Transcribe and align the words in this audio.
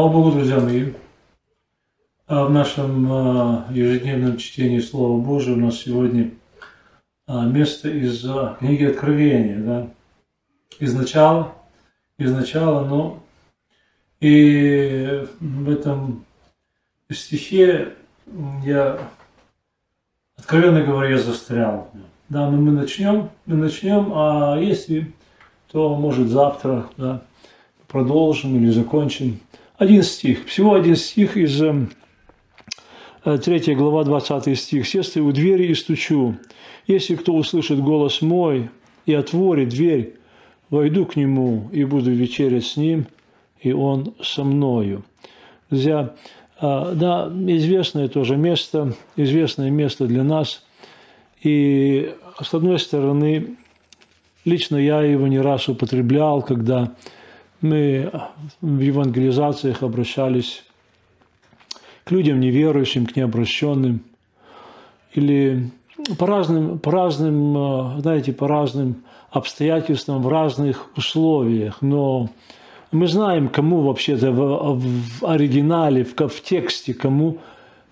Слава 0.00 0.14
Богу, 0.14 0.32
друзья 0.32 0.58
мои! 0.58 0.94
А 2.26 2.46
В 2.46 2.50
нашем 2.50 3.06
а, 3.12 3.66
ежедневном 3.70 4.38
чтении 4.38 4.78
Слова 4.78 5.20
Божьего 5.20 5.56
у 5.56 5.60
нас 5.60 5.76
сегодня 5.76 6.30
а, 7.26 7.44
место 7.44 7.90
из 7.90 8.24
книги 8.58 8.84
Откровения, 8.84 9.58
да? 9.58 9.88
из 10.78 10.94
начала, 10.94 11.52
из 12.16 12.32
начала, 12.32 12.82
но 12.86 13.22
и 14.20 15.26
в 15.38 15.68
этом 15.68 16.24
стихе 17.12 17.92
я, 18.64 18.98
откровенно 20.38 20.82
говоря, 20.82 21.18
застрял. 21.18 21.90
Да, 22.30 22.48
но 22.48 22.56
мы 22.56 22.72
начнем, 22.72 23.28
мы 23.44 23.56
начнем, 23.56 24.12
а 24.14 24.56
если, 24.58 25.12
то 25.70 25.94
может 25.94 26.28
завтра, 26.28 26.88
да, 26.96 27.22
продолжим 27.86 28.56
или 28.56 28.70
закончим. 28.70 29.40
Один 29.80 30.02
стих, 30.02 30.44
всего 30.44 30.74
один 30.74 30.94
стих 30.94 31.38
из 31.38 31.56
3 31.56 31.78
э, 33.24 33.74
глава, 33.74 34.04
20 34.04 34.58
стих. 34.58 34.86
«Се 34.86 35.02
стою 35.02 35.28
у 35.28 35.32
двери 35.32 35.68
и 35.68 35.74
стучу. 35.74 36.36
Если 36.86 37.14
кто 37.14 37.32
услышит 37.32 37.80
голос 37.80 38.20
мой 38.20 38.68
и 39.06 39.14
отворит 39.14 39.70
дверь, 39.70 40.16
войду 40.68 41.06
к 41.06 41.16
нему 41.16 41.70
и 41.72 41.84
буду 41.84 42.10
вечерять 42.10 42.66
с 42.66 42.76
ним, 42.76 43.06
и 43.62 43.72
он 43.72 44.12
со 44.22 44.44
мною». 44.44 45.02
Друзья, 45.70 46.14
э, 46.60 46.92
да, 46.94 47.32
известное 47.46 48.08
тоже 48.08 48.36
место, 48.36 48.92
известное 49.16 49.70
место 49.70 50.06
для 50.06 50.24
нас. 50.24 50.62
И 51.42 52.14
с 52.38 52.52
одной 52.52 52.78
стороны, 52.78 53.56
лично 54.44 54.76
я 54.76 55.00
его 55.00 55.26
не 55.26 55.40
раз 55.40 55.70
употреблял, 55.70 56.42
когда 56.42 56.92
мы 57.60 58.10
в 58.60 58.80
евангелизациях 58.80 59.82
обращались 59.82 60.64
к 62.04 62.10
людям 62.10 62.40
неверующим, 62.40 63.06
к 63.06 63.16
необращенным, 63.16 64.00
или 65.12 65.70
по 66.18 66.26
разным, 66.26 66.78
по 66.78 66.90
разным, 66.90 67.56
э, 67.56 68.00
знаете, 68.00 68.32
по 68.32 68.48
разным 68.48 69.04
обстоятельствам, 69.30 70.22
в 70.22 70.28
разных 70.28 70.90
условиях, 70.96 71.82
но 71.82 72.30
мы 72.90 73.06
знаем, 73.06 73.48
кому 73.48 73.82
вообще-то 73.82 74.32
в, 74.32 74.80
в 74.80 75.24
оригинале, 75.24 76.04
в, 76.04 76.14
в 76.16 76.42
тексте, 76.42 76.94
кому 76.94 77.38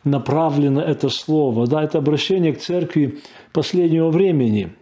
направлено 0.04 0.80
это 0.80 1.08
слово. 1.08 1.66
Да, 1.66 1.82
это 1.82 1.98
обращение 1.98 2.52
к 2.52 2.60
церкви 2.60 3.18
последнего 3.52 4.10
времени– 4.10 4.72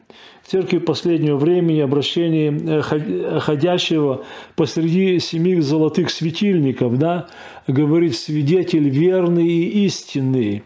церкви 0.47 0.79
последнего 0.79 1.37
времени 1.37 1.81
обращение 1.81 2.53
э, 2.53 3.41
ходящего 3.41 4.25
посреди 4.55 5.19
семи 5.19 5.61
золотых 5.61 6.11
светильников, 6.11 6.99
да, 6.99 7.27
говорит 7.67 8.17
свидетель 8.17 8.89
верный 8.89 9.49
и 9.49 9.87
истинный. 9.87 10.63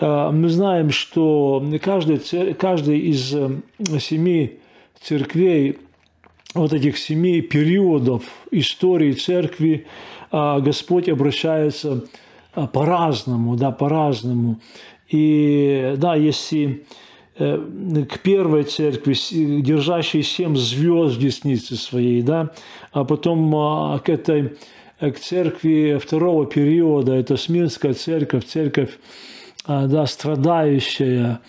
А, 0.00 0.32
мы 0.32 0.48
знаем, 0.48 0.90
что 0.90 1.64
каждый, 1.82 2.20
каждый 2.54 3.00
из 3.00 3.34
э, 3.34 3.50
семи 3.98 4.58
церквей, 5.02 5.78
вот 6.54 6.72
этих 6.72 6.96
семи 6.96 7.42
периодов 7.42 8.22
истории 8.50 9.12
церкви, 9.12 9.86
а, 10.30 10.60
Господь 10.60 11.08
обращается 11.10 12.04
а, 12.54 12.66
по-разному, 12.66 13.56
да, 13.56 13.72
по-разному. 13.72 14.58
И 15.10 15.94
да, 15.98 16.14
если 16.14 16.82
Э, 16.82 17.07
к 17.38 18.18
первой 18.18 18.64
церкви, 18.64 19.14
держащей 19.60 20.22
семь 20.22 20.56
звезд 20.56 21.16
в 21.16 21.20
деснице 21.20 21.76
своей, 21.76 22.22
да, 22.22 22.50
а 22.92 23.04
потом 23.04 23.54
а, 23.54 23.98
к 24.00 24.08
этой 24.08 24.56
к 24.98 25.14
церкви 25.20 26.00
второго 26.02 26.46
периода, 26.46 27.14
это 27.14 27.36
Смирнская 27.36 27.94
церковь, 27.94 28.44
церковь, 28.44 28.98
а, 29.64 29.86
да, 29.86 30.06
страдающая, 30.06 31.40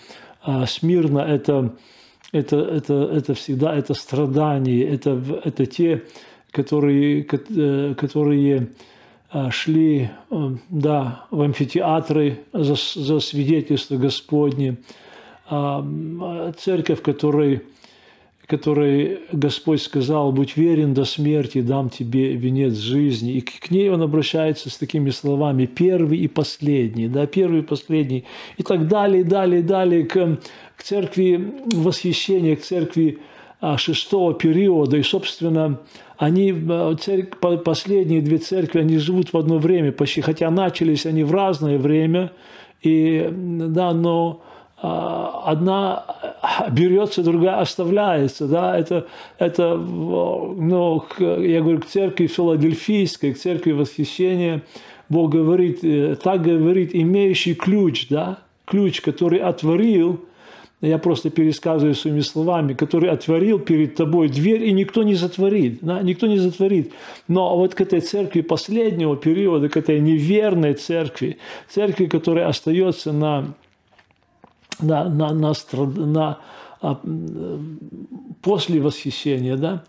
а 0.42 0.66
Смирно. 0.66 1.18
Это, 1.18 1.74
это, 2.30 2.56
это, 2.56 3.10
это 3.12 3.34
всегда 3.34 3.74
это 3.74 3.94
страдание, 3.94 4.88
это, 4.88 5.20
это 5.44 5.66
те, 5.66 6.04
которые, 6.52 7.26
э, 7.26 7.94
которые 7.98 8.68
шли 9.50 10.10
да, 10.68 11.26
в 11.30 11.40
амфитеатры 11.40 12.40
за, 12.52 12.74
за 12.74 13.20
свидетельство 13.20 13.96
Господне, 13.96 14.78
церковь, 15.50 17.02
которой, 17.02 17.62
которой 18.46 19.18
Господь 19.32 19.82
сказал, 19.82 20.30
будь 20.30 20.56
верен 20.56 20.94
до 20.94 21.04
смерти, 21.04 21.60
дам 21.60 21.90
тебе 21.90 22.36
венец 22.36 22.74
жизни. 22.74 23.32
И 23.32 23.40
к 23.40 23.70
ней 23.70 23.90
он 23.90 24.02
обращается 24.02 24.70
с 24.70 24.76
такими 24.76 25.10
словами, 25.10 25.66
первый 25.66 26.18
и 26.18 26.28
последний, 26.28 27.08
да, 27.08 27.26
первый 27.26 27.60
и 27.60 27.62
последний, 27.62 28.24
и 28.58 28.62
так 28.62 28.86
далее, 28.86 29.24
далее, 29.24 29.62
далее, 29.62 30.04
к, 30.04 30.38
к 30.76 30.82
церкви 30.84 31.52
восхищения, 31.72 32.54
к 32.54 32.60
церкви 32.60 33.18
а, 33.60 33.76
шестого 33.76 34.34
периода. 34.34 34.98
И, 34.98 35.02
собственно, 35.02 35.80
они, 36.16 36.54
церковь, 37.00 37.64
последние 37.64 38.22
две 38.22 38.38
церкви, 38.38 38.78
они 38.78 38.98
живут 38.98 39.32
в 39.32 39.36
одно 39.36 39.58
время 39.58 39.90
почти, 39.90 40.20
хотя 40.20 40.48
начались 40.50 41.06
они 41.06 41.24
в 41.24 41.32
разное 41.32 41.76
время, 41.76 42.30
и, 42.82 43.28
да, 43.32 43.92
но 43.92 44.42
а, 44.44 44.49
одна 44.82 46.04
берется, 46.70 47.22
другая 47.22 47.60
оставляется. 47.60 48.46
Да? 48.46 48.78
Это, 48.78 49.06
это 49.38 49.76
ну, 49.76 51.04
я 51.18 51.60
говорю, 51.60 51.80
к 51.80 51.86
церкви 51.86 52.26
филадельфийской, 52.26 53.34
к 53.34 53.38
церкви 53.38 53.72
восхищения, 53.72 54.62
Бог 55.08 55.32
говорит, 55.32 55.80
э, 55.82 56.16
так 56.22 56.42
говорит, 56.42 56.90
имеющий 56.94 57.54
ключ, 57.54 58.08
да? 58.08 58.38
ключ, 58.64 59.00
который 59.00 59.40
отворил, 59.40 60.24
я 60.80 60.98
просто 60.98 61.28
пересказываю 61.28 61.94
своими 61.94 62.20
словами, 62.20 62.72
который 62.72 63.10
отворил 63.10 63.58
перед 63.58 63.96
тобой 63.96 64.28
дверь, 64.28 64.62
и 64.64 64.72
никто 64.72 65.02
не 65.02 65.14
затворит, 65.14 65.80
да? 65.82 66.00
никто 66.00 66.26
не 66.26 66.38
затворит. 66.38 66.92
Но 67.28 67.56
вот 67.56 67.74
к 67.74 67.80
этой 67.80 68.00
церкви 68.00 68.40
последнего 68.40 69.16
периода, 69.16 69.68
к 69.68 69.76
этой 69.76 70.00
неверной 70.00 70.74
церкви, 70.74 71.38
церкви, 71.68 72.06
которая 72.06 72.46
остается 72.46 73.12
на 73.12 73.54
на, 74.82 75.04
на, 75.08 75.32
на, 75.32 75.52
на, 75.96 76.38
а, 76.80 77.00
после 78.42 78.80
восхищения, 78.80 79.56
да, 79.56 79.84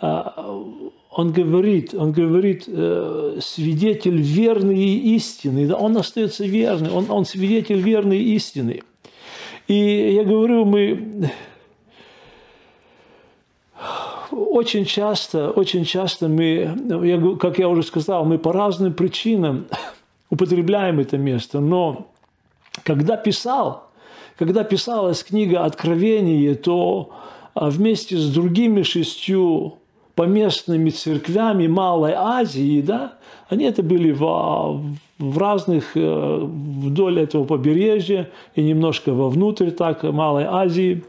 а, 0.00 0.62
он 1.10 1.32
говорит, 1.32 1.94
он 1.94 2.12
говорит, 2.12 2.64
э, 2.66 3.38
свидетель 3.40 4.20
верный 4.20 4.76
и 4.78 5.16
истинный, 5.16 5.66
да, 5.66 5.76
он 5.76 5.96
остается 5.96 6.44
верный, 6.44 6.90
он, 6.90 7.10
он 7.10 7.24
свидетель 7.24 7.80
верный 7.80 8.18
и 8.18 8.34
истинный. 8.34 8.82
И 9.66 10.12
я 10.14 10.24
говорю, 10.24 10.66
мы 10.66 11.30
очень 14.30 14.84
часто, 14.84 15.50
очень 15.50 15.86
часто 15.86 16.28
мы, 16.28 16.76
я, 17.02 17.36
как 17.38 17.58
я 17.58 17.70
уже 17.70 17.82
сказал, 17.82 18.26
мы 18.26 18.38
по 18.38 18.52
разным 18.52 18.92
причинам 18.92 19.68
употребляем 20.28 21.00
это 21.00 21.16
место, 21.16 21.60
но 21.60 22.08
когда 22.84 23.16
писал 23.16 23.85
когда 24.38 24.64
писалась 24.64 25.24
книга 25.24 25.64
«Откровение», 25.64 26.54
то 26.54 27.10
а, 27.54 27.70
вместе 27.70 28.16
с 28.16 28.32
другими 28.32 28.82
шестью 28.82 29.78
поместными 30.14 30.90
церквями 30.90 31.66
Малой 31.66 32.12
Азии, 32.14 32.80
да, 32.80 33.14
они 33.48 33.64
это 33.64 33.82
были 33.82 34.12
в, 34.12 34.20
в 35.18 35.38
разных, 35.38 35.92
э, 35.94 36.38
вдоль 36.42 37.20
этого 37.20 37.44
побережья 37.44 38.30
и 38.54 38.62
немножко 38.62 39.12
вовнутрь 39.12 39.70
так 39.70 40.02
Малой 40.02 40.44
Азии. 40.44 41.04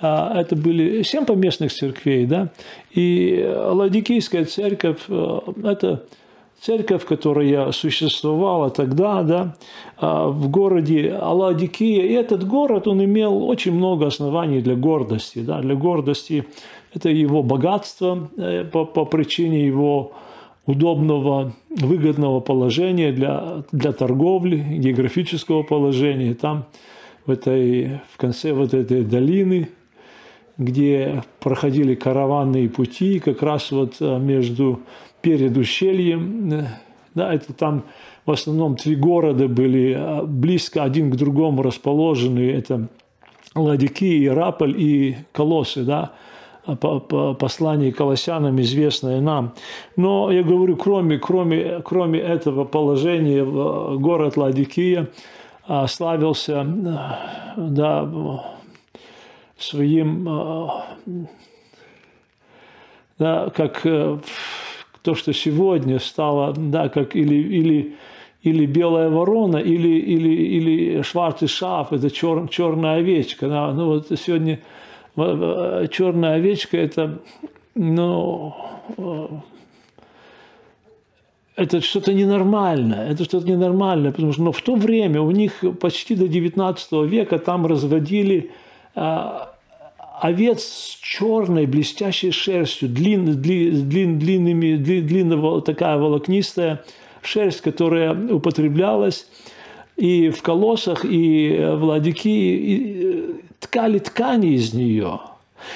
А, 0.00 0.40
это 0.40 0.56
были 0.56 1.02
семь 1.02 1.24
поместных 1.24 1.72
церквей, 1.72 2.24
да, 2.26 2.50
и 2.90 3.46
Ладикийская 3.54 4.44
церковь 4.44 5.00
э,– 5.08 5.38
это 5.64 6.04
церковь, 6.60 7.04
которая 7.04 7.72
существовала 7.72 8.70
тогда, 8.70 9.22
да, 9.22 9.56
а, 9.96 10.28
в 10.28 10.48
городе 10.48 11.12
Аладикия. 11.12 12.04
И 12.04 12.12
этот 12.12 12.46
город, 12.46 12.88
он 12.88 13.04
имел 13.04 13.48
очень 13.48 13.72
много 13.72 14.06
оснований 14.06 14.60
для 14.60 14.74
гордости. 14.74 15.40
Да, 15.40 15.60
для 15.60 15.74
гордости 15.74 16.44
это 16.94 17.10
его 17.10 17.42
богатство 17.42 18.28
э, 18.36 18.64
по, 18.64 18.84
по 18.84 19.04
причине 19.04 19.66
его 19.66 20.12
удобного, 20.66 21.52
выгодного 21.70 22.40
положения 22.40 23.12
для, 23.12 23.64
для 23.72 23.92
торговли, 23.92 24.56
географического 24.56 25.62
положения. 25.62 26.34
Там, 26.34 26.66
в, 27.24 27.30
этой, 27.30 28.00
в 28.12 28.16
конце 28.16 28.52
вот 28.52 28.74
этой 28.74 29.02
долины, 29.02 29.68
где 30.58 31.22
проходили 31.40 31.94
караванные 31.94 32.68
пути, 32.68 33.20
как 33.20 33.42
раз 33.42 33.70
вот 33.70 33.96
э, 34.00 34.18
между 34.18 34.80
перед 35.20 35.56
ущельем. 35.56 36.68
Да, 37.14 37.32
это 37.34 37.52
там 37.52 37.84
в 38.26 38.30
основном 38.30 38.76
три 38.76 38.94
города 38.94 39.48
были 39.48 39.94
а, 39.96 40.22
близко 40.22 40.82
один 40.84 41.10
к 41.10 41.16
другому 41.16 41.62
расположены. 41.62 42.50
Это 42.50 42.88
Ладики, 43.54 44.26
Ираполь 44.26 44.74
и 44.80 45.16
Колосы. 45.32 45.82
Да. 45.84 46.12
послание 47.38 47.92
Колоссянам, 47.92 48.60
известное 48.60 49.20
нам. 49.22 49.54
Но 49.96 50.30
я 50.30 50.42
говорю, 50.42 50.76
кроме, 50.76 51.18
кроме, 51.18 51.80
кроме 51.82 52.20
этого 52.20 52.64
положения, 52.64 53.42
город 53.44 54.36
Ладикия 54.36 55.08
славился 55.86 56.66
да, 57.56 58.24
своим, 59.56 60.28
да, 63.18 63.50
как 63.50 63.86
то, 65.08 65.14
что 65.14 65.32
сегодня 65.32 65.98
стало, 66.00 66.52
да, 66.54 66.90
как 66.90 67.16
или, 67.16 67.34
или, 67.34 67.94
или 68.42 68.66
белая 68.66 69.08
ворона, 69.08 69.56
или, 69.56 69.88
или, 69.88 70.28
или 70.28 71.02
шварцый 71.02 71.48
шаф, 71.48 71.94
это 71.94 72.10
чер, 72.10 72.46
черная 72.48 72.98
овечка. 72.98 73.48
Да. 73.48 73.72
Ну 73.72 73.86
вот 73.86 74.08
сегодня 74.20 74.58
черная 75.16 76.34
овечка 76.34 76.76
это, 76.76 77.22
ну, 77.74 78.54
это 81.56 81.80
что-то 81.80 82.12
ненормальное, 82.12 83.10
это 83.10 83.24
что-то 83.24 83.46
ненормальное, 83.46 84.12
потому 84.12 84.34
что 84.34 84.42
но 84.42 84.52
в 84.52 84.60
то 84.60 84.74
время 84.74 85.22
у 85.22 85.30
них 85.30 85.64
почти 85.80 86.16
до 86.16 86.28
19 86.28 86.92
века 87.10 87.38
там 87.38 87.64
разводили 87.64 88.50
овец 90.20 90.62
с 90.62 90.98
черной 91.00 91.66
блестящей 91.66 92.30
шерстью, 92.30 92.88
длин, 92.88 93.40
длин, 93.40 93.88
длин, 93.88 94.18
длинными, 94.18 94.76
длин, 94.76 95.06
длинного, 95.06 95.62
такая 95.62 95.96
волокнистая 95.96 96.84
шерсть, 97.22 97.60
которая 97.60 98.14
употреблялась 98.32 99.26
и 99.96 100.30
в 100.30 100.42
колоссах, 100.42 101.04
и 101.04 101.56
в 101.58 101.84
ладики, 101.84 102.28
и 102.28 103.42
ткали 103.58 103.98
ткани 103.98 104.54
из 104.54 104.72
нее. 104.72 105.20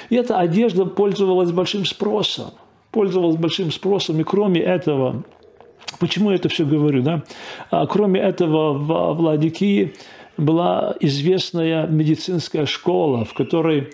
И 0.09 0.15
эта 0.15 0.39
одежда 0.39 0.85
пользовалась 0.85 1.51
большим 1.51 1.85
спросом. 1.85 2.51
Пользовалась 2.91 3.37
большим 3.37 3.71
спросом, 3.71 4.19
и 4.21 4.23
кроме 4.23 4.61
этого, 4.61 5.23
почему 5.99 6.29
я 6.29 6.35
это 6.35 6.47
все 6.47 6.65
говорю, 6.65 7.01
да? 7.01 7.23
А, 7.71 7.85
кроме 7.87 8.19
этого, 8.21 8.73
в 8.73 9.13
Владикии 9.17 9.93
была 10.37 10.95
известная 10.99 11.87
медицинская 11.87 12.65
школа, 12.65 13.25
в 13.25 13.33
которой 13.33 13.89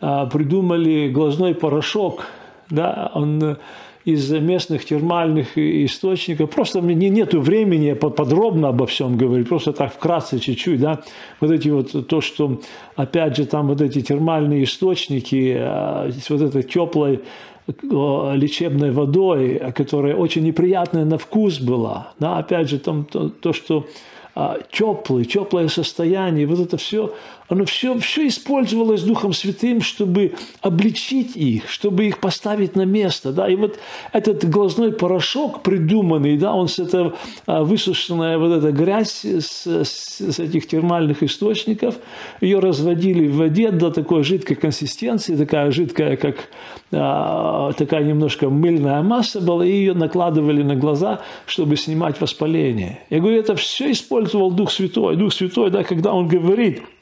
придумали 0.00 1.08
глазной 1.08 1.54
порошок, 1.54 2.26
да, 2.70 3.10
он 3.14 3.42
э, 3.42 3.56
из 4.04 4.30
местных 4.30 4.84
термальных 4.84 5.58
источников. 5.58 6.50
Просто 6.50 6.80
мне 6.80 7.10
нету 7.10 7.40
времени 7.40 7.92
подробно 7.92 8.68
обо 8.68 8.86
всем 8.86 9.16
говорить, 9.16 9.48
просто 9.48 9.72
так 9.72 9.92
вкратце 9.92 10.38
чуть-чуть, 10.38 10.80
да. 10.80 11.02
Вот 11.40 11.50
эти 11.50 11.68
вот, 11.68 12.08
то, 12.08 12.20
что, 12.20 12.60
опять 12.96 13.36
же, 13.36 13.44
там 13.44 13.68
вот 13.68 13.80
эти 13.80 14.00
термальные 14.00 14.64
источники, 14.64 15.56
а, 15.58 16.10
вот 16.28 16.40
этой 16.40 16.62
теплой 16.62 17.20
лечебной 17.66 18.90
водой, 18.90 19.60
которая 19.76 20.16
очень 20.16 20.42
неприятная 20.42 21.04
на 21.04 21.18
вкус 21.18 21.60
была, 21.60 22.14
да, 22.18 22.38
опять 22.38 22.68
же, 22.68 22.78
там 22.78 23.04
то, 23.04 23.28
то 23.28 23.52
что 23.52 23.86
а, 24.34 24.58
теплый, 24.70 25.24
теплое 25.24 25.68
состояние, 25.68 26.46
вот 26.46 26.60
это 26.60 26.76
все, 26.76 27.14
оно 27.50 27.64
все, 27.64 27.98
все 27.98 28.28
использовалось 28.28 29.02
Духом 29.02 29.32
Святым, 29.32 29.80
чтобы 29.80 30.34
обличить 30.60 31.36
их, 31.36 31.68
чтобы 31.68 32.06
их 32.06 32.20
поставить 32.20 32.76
на 32.76 32.84
место. 32.84 33.32
Да? 33.32 33.48
И 33.48 33.56
вот 33.56 33.76
этот 34.12 34.48
глазной 34.48 34.92
порошок 34.92 35.64
придуманный, 35.64 36.38
да, 36.38 36.54
он 36.54 36.68
с 36.68 36.78
этого 36.78 37.14
а, 37.46 37.64
высушенная 37.64 38.38
вот 38.38 38.52
эта 38.52 38.70
грязь 38.70 39.24
с, 39.24 39.66
с, 39.66 40.38
этих 40.38 40.68
термальных 40.68 41.24
источников, 41.24 41.96
ее 42.40 42.60
разводили 42.60 43.26
в 43.26 43.38
воде 43.38 43.72
до 43.72 43.90
такой 43.90 44.22
жидкой 44.22 44.54
консистенции, 44.54 45.34
такая 45.34 45.72
жидкая, 45.72 46.16
как 46.16 46.50
а, 46.92 47.72
такая 47.72 48.04
немножко 48.04 48.48
мыльная 48.48 49.02
масса 49.02 49.40
была, 49.40 49.66
и 49.66 49.72
ее 49.72 49.94
накладывали 49.94 50.62
на 50.62 50.76
глаза, 50.76 51.22
чтобы 51.46 51.76
снимать 51.76 52.20
воспаление. 52.20 53.00
Я 53.10 53.18
говорю, 53.18 53.40
это 53.40 53.56
все 53.56 53.90
использовал 53.90 54.52
Дух 54.52 54.70
Святой. 54.70 55.16
Дух 55.16 55.32
Святой, 55.32 55.72
да, 55.72 55.82
когда 55.82 56.12
Он 56.12 56.28
говорит– 56.28 56.82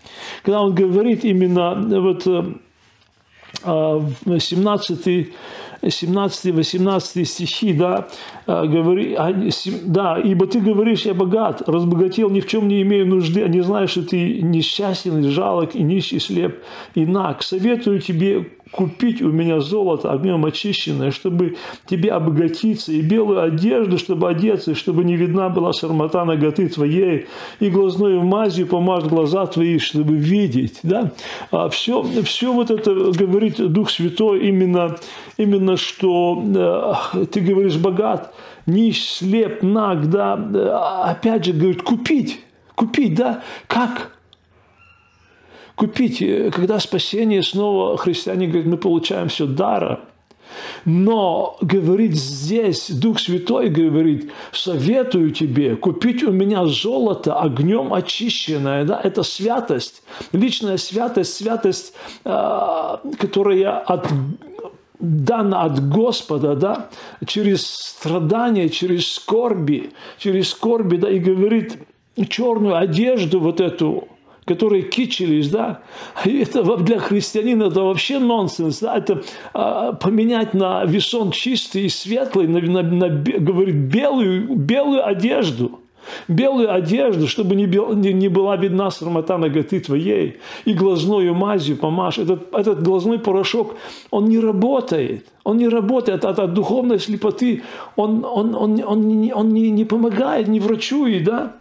когда 0.43 0.61
он 0.63 0.75
говорит 0.75 1.25
именно 1.25 1.75
вот 2.01 2.25
17 3.65 5.33
17-18 5.83 7.25
стихи, 7.25 7.73
да, 7.73 7.97
а, 7.97 8.09
говори, 8.49 9.15
а, 9.15 9.31
да, 9.85 10.19
ибо 10.19 10.47
ты 10.47 10.61
говоришь, 10.61 11.03
я 11.03 11.13
богат, 11.13 11.63
разбогател, 11.69 12.31
ни 12.31 12.41
в 12.41 12.47
чем 12.47 12.67
не 12.67 12.81
имею 12.81 13.07
нужды, 13.07 13.43
а 13.43 13.49
не 13.49 13.61
знаешь, 13.61 13.91
что 13.91 14.03
ты 14.03 14.41
несчастен, 14.41 15.23
жалок, 15.25 15.75
и 15.75 15.83
нищий, 15.83 16.19
слеп, 16.19 16.63
и 16.95 17.05
наг. 17.05 17.43
Советую 17.43 18.01
тебе 18.01 18.47
купить 18.71 19.23
у 19.23 19.31
меня 19.31 19.61
золото 19.61 20.13
огнем 20.13 20.45
очищенное, 20.45 21.11
чтобы 21.11 21.57
тебе 21.87 22.11
обогатиться, 22.11 22.93
и 22.93 23.01
белую 23.01 23.43
одежду, 23.43 23.99
чтобы 23.99 24.29
одеться, 24.29 24.73
и 24.73 24.75
чтобы 24.75 25.05
не 25.05 25.17
видна 25.17 25.49
была 25.49 25.73
сармата 25.73 26.25
ноготы 26.25 26.69
твоей, 26.69 27.27
и 27.61 27.71
глазную 27.71 28.23
мазью 28.23 28.67
помажь 28.67 29.05
глаза 29.05 29.47
твои, 29.47 29.79
чтобы 29.79 30.17
видеть. 30.17 30.81
Да? 30.83 31.13
А 31.51 31.69
все, 31.69 32.03
все 32.25 32.53
вот 32.53 32.71
это 32.71 33.13
говорит 33.13 33.57
Дух 33.73 33.91
Святой 33.91 34.49
именно, 34.49 34.97
именно 35.37 35.77
что 35.77 36.43
э, 37.15 37.25
ты 37.27 37.41
говоришь 37.41 37.77
богат, 37.77 38.35
нищ, 38.69 39.19
слеп, 39.19 39.63
наг, 39.63 40.09
да, 40.09 40.35
опять 41.05 41.45
же, 41.45 41.53
говорит, 41.53 41.83
купить, 41.83 42.41
купить, 42.77 43.15
да, 43.15 43.43
как? 43.67 44.13
купить. 45.79 46.19
Когда 46.53 46.81
спасение 46.81 47.43
снова 47.43 47.97
христиане 47.97 48.49
говорят, 48.49 48.67
мы 48.67 48.77
получаем 48.77 49.29
все 49.29 49.47
дара. 49.47 50.01
Но 50.85 51.57
говорит 51.61 52.15
здесь, 52.15 52.91
Дух 52.91 53.21
Святой 53.21 53.69
говорит, 53.69 54.33
советую 54.53 55.31
тебе 55.31 55.77
купить 55.77 56.23
у 56.23 56.33
меня 56.33 56.65
золото 56.67 57.39
огнем 57.39 57.93
очищенное. 57.93 58.85
Да? 58.85 59.01
Это 59.03 59.23
святость, 59.23 60.03
личная 60.33 60.79
святость, 60.79 61.35
святость, 61.35 61.93
а, 62.25 63.01
которая 63.19 63.79
от 63.79 64.09
дана 65.01 65.63
от 65.63 65.89
Господа, 65.89 66.55
да, 66.55 66.89
через 67.27 67.67
страдания, 67.67 68.69
через 68.69 69.11
скорби, 69.11 69.91
через 70.19 70.51
скорби, 70.51 70.97
да, 70.97 71.11
и 71.11 71.19
говорит, 71.19 71.79
черную 72.29 72.77
одежду 72.77 73.41
вот 73.41 73.61
эту 73.61 74.09
которые 74.49 74.83
кичились, 74.83 75.51
да, 75.51 75.83
и 76.25 76.39
это 76.39 76.63
для 76.79 76.99
христианина 76.99 77.65
это 77.65 77.83
вообще 77.83 78.19
нонсенс, 78.19 78.81
да, 78.81 78.97
это 78.97 79.23
а, 79.53 79.93
поменять 79.93 80.55
на 80.55 80.87
весон 80.87 81.33
чистый 81.33 81.83
и 81.83 81.89
светлый, 81.91 82.49
на, 82.49 82.61
на, 82.61 82.83
на, 82.83 83.09
говорит, 83.11 83.75
белую, 83.75 84.57
белую 84.57 85.07
одежду, 85.07 85.81
белую 86.29 86.73
одежду, 86.73 87.27
чтобы 87.27 87.55
не, 87.55 87.67
бел, 87.67 87.93
не, 87.95 88.13
не 88.13 88.29
была 88.29 88.57
видна 88.57 88.91
срамота 88.91 89.39
ноготы 89.39 89.81
твоей, 89.81 90.39
и 90.65 90.73
глазною 90.73 91.35
мазью 91.35 91.77
помажь. 91.77 92.19
Этот, 92.19 92.53
этот 92.55 92.83
глазной 92.83 93.19
порошок, 93.19 93.77
он 94.11 94.27
не 94.27 94.39
работает, 94.39 95.27
он 95.45 95.59
не 95.59 95.69
работает 95.69 96.25
от, 96.25 96.39
от 96.39 96.55
духовной 96.55 96.99
слепоты, 96.99 97.63
он, 97.97 98.25
он, 98.25 98.55
он, 98.55 98.81
он, 98.81 98.83
он, 98.83 99.31
он 99.35 99.49
не, 99.53 99.71
не 99.71 99.85
помогает, 99.85 100.49
не 100.49 100.61
врачует, 100.61 101.25
да, 101.25 101.57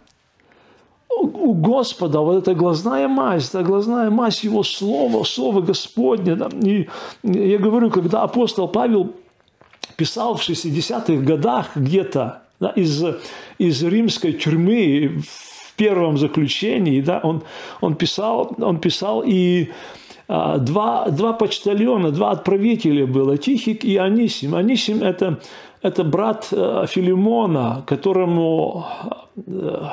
у 1.20 1.52
Господа 1.54 2.20
вот 2.20 2.36
эта 2.36 2.54
глазная 2.54 3.08
мазь, 3.08 3.48
эта 3.48 3.62
глазная 3.62 4.10
мазь 4.10 4.44
Его 4.44 4.62
Слова, 4.62 5.24
Слово 5.24 5.60
Господне. 5.60 6.36
Да? 6.36 6.48
И 6.62 6.88
я 7.22 7.58
говорю, 7.58 7.90
когда 7.90 8.22
апостол 8.22 8.68
Павел 8.68 9.14
писал 9.96 10.36
в 10.36 10.48
60-х 10.48 11.14
годах 11.24 11.70
где-то 11.74 12.42
да, 12.60 12.70
из, 12.70 13.04
из 13.58 13.82
римской 13.82 14.32
тюрьмы 14.32 15.22
в 15.22 15.74
первом 15.76 16.18
заключении, 16.18 17.00
да, 17.00 17.20
он, 17.22 17.42
он, 17.80 17.94
писал, 17.94 18.54
он 18.58 18.80
писал 18.80 19.22
и 19.24 19.70
а, 20.26 20.58
два, 20.58 21.08
два 21.08 21.32
почтальона, 21.32 22.10
два 22.10 22.32
отправителя 22.32 23.06
было, 23.06 23.38
Тихик 23.38 23.84
и 23.84 23.96
Анисим. 23.96 24.54
Анисим 24.54 25.02
это,– 25.02 25.40
это 25.82 26.04
брат 26.04 26.48
э, 26.50 26.86
Филимона, 26.88 27.82
которому 27.86 28.86
э, 29.36 29.86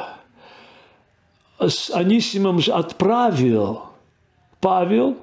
с 1.60 1.92
Анисимом 1.92 2.60
отправил 2.72 3.84
Павел 4.60 5.18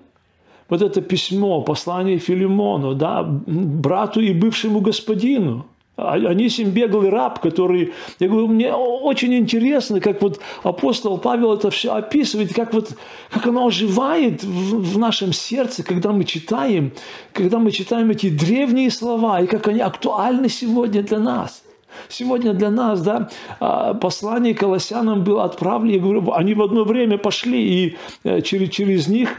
вот 0.68 0.82
это 0.82 1.02
письмо, 1.02 1.62
послание 1.62 2.18
Филимону, 2.18 2.94
да, 2.94 3.22
брату 3.24 4.20
и 4.20 4.32
бывшему 4.32 4.80
господину. 4.80 5.66
Анисим 5.96 6.70
беглый 6.70 7.10
раб, 7.10 7.40
который, 7.40 7.92
я 8.18 8.28
говорю, 8.28 8.48
мне 8.48 8.72
очень 8.72 9.34
интересно, 9.34 10.00
как 10.00 10.22
вот 10.22 10.40
апостол 10.62 11.18
Павел 11.18 11.52
это 11.52 11.70
все 11.70 11.92
описывает, 11.92 12.54
как 12.54 12.72
вот, 12.72 12.94
как 13.30 13.46
оно 13.46 13.66
оживает 13.66 14.42
в, 14.42 14.94
в 14.94 14.98
нашем 14.98 15.34
сердце, 15.34 15.82
когда 15.84 16.12
мы 16.12 16.24
читаем, 16.24 16.92
когда 17.34 17.58
мы 17.58 17.70
читаем 17.72 18.10
эти 18.10 18.30
древние 18.30 18.90
слова, 18.90 19.42
и 19.42 19.46
как 19.46 19.68
они 19.68 19.80
актуальны 19.80 20.48
сегодня 20.48 21.02
для 21.02 21.18
нас. 21.18 21.62
Сегодня 22.08 22.54
для 22.54 22.70
нас, 22.70 23.02
да, 23.02 23.28
а, 23.60 23.92
послание 23.92 24.54
колоссянам 24.54 25.24
было 25.24 25.44
отправлено, 25.44 25.92
я 25.92 26.00
говорю, 26.00 26.32
они 26.32 26.54
в 26.54 26.62
одно 26.62 26.84
время 26.84 27.18
пошли, 27.18 27.62
и 27.62 27.96
э, 28.24 28.40
через, 28.40 28.70
через 28.70 29.08
них 29.08 29.36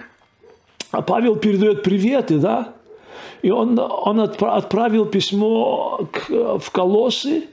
Павел 0.92 1.36
передает 1.36 1.82
приветы, 1.82 2.38
да, 2.38 2.74
И 3.44 3.52
он, 3.52 3.78
он 3.78 4.20
отправил 4.20 5.06
письмо 5.06 6.08
в 6.30 6.72
Колосы, 6.72 7.44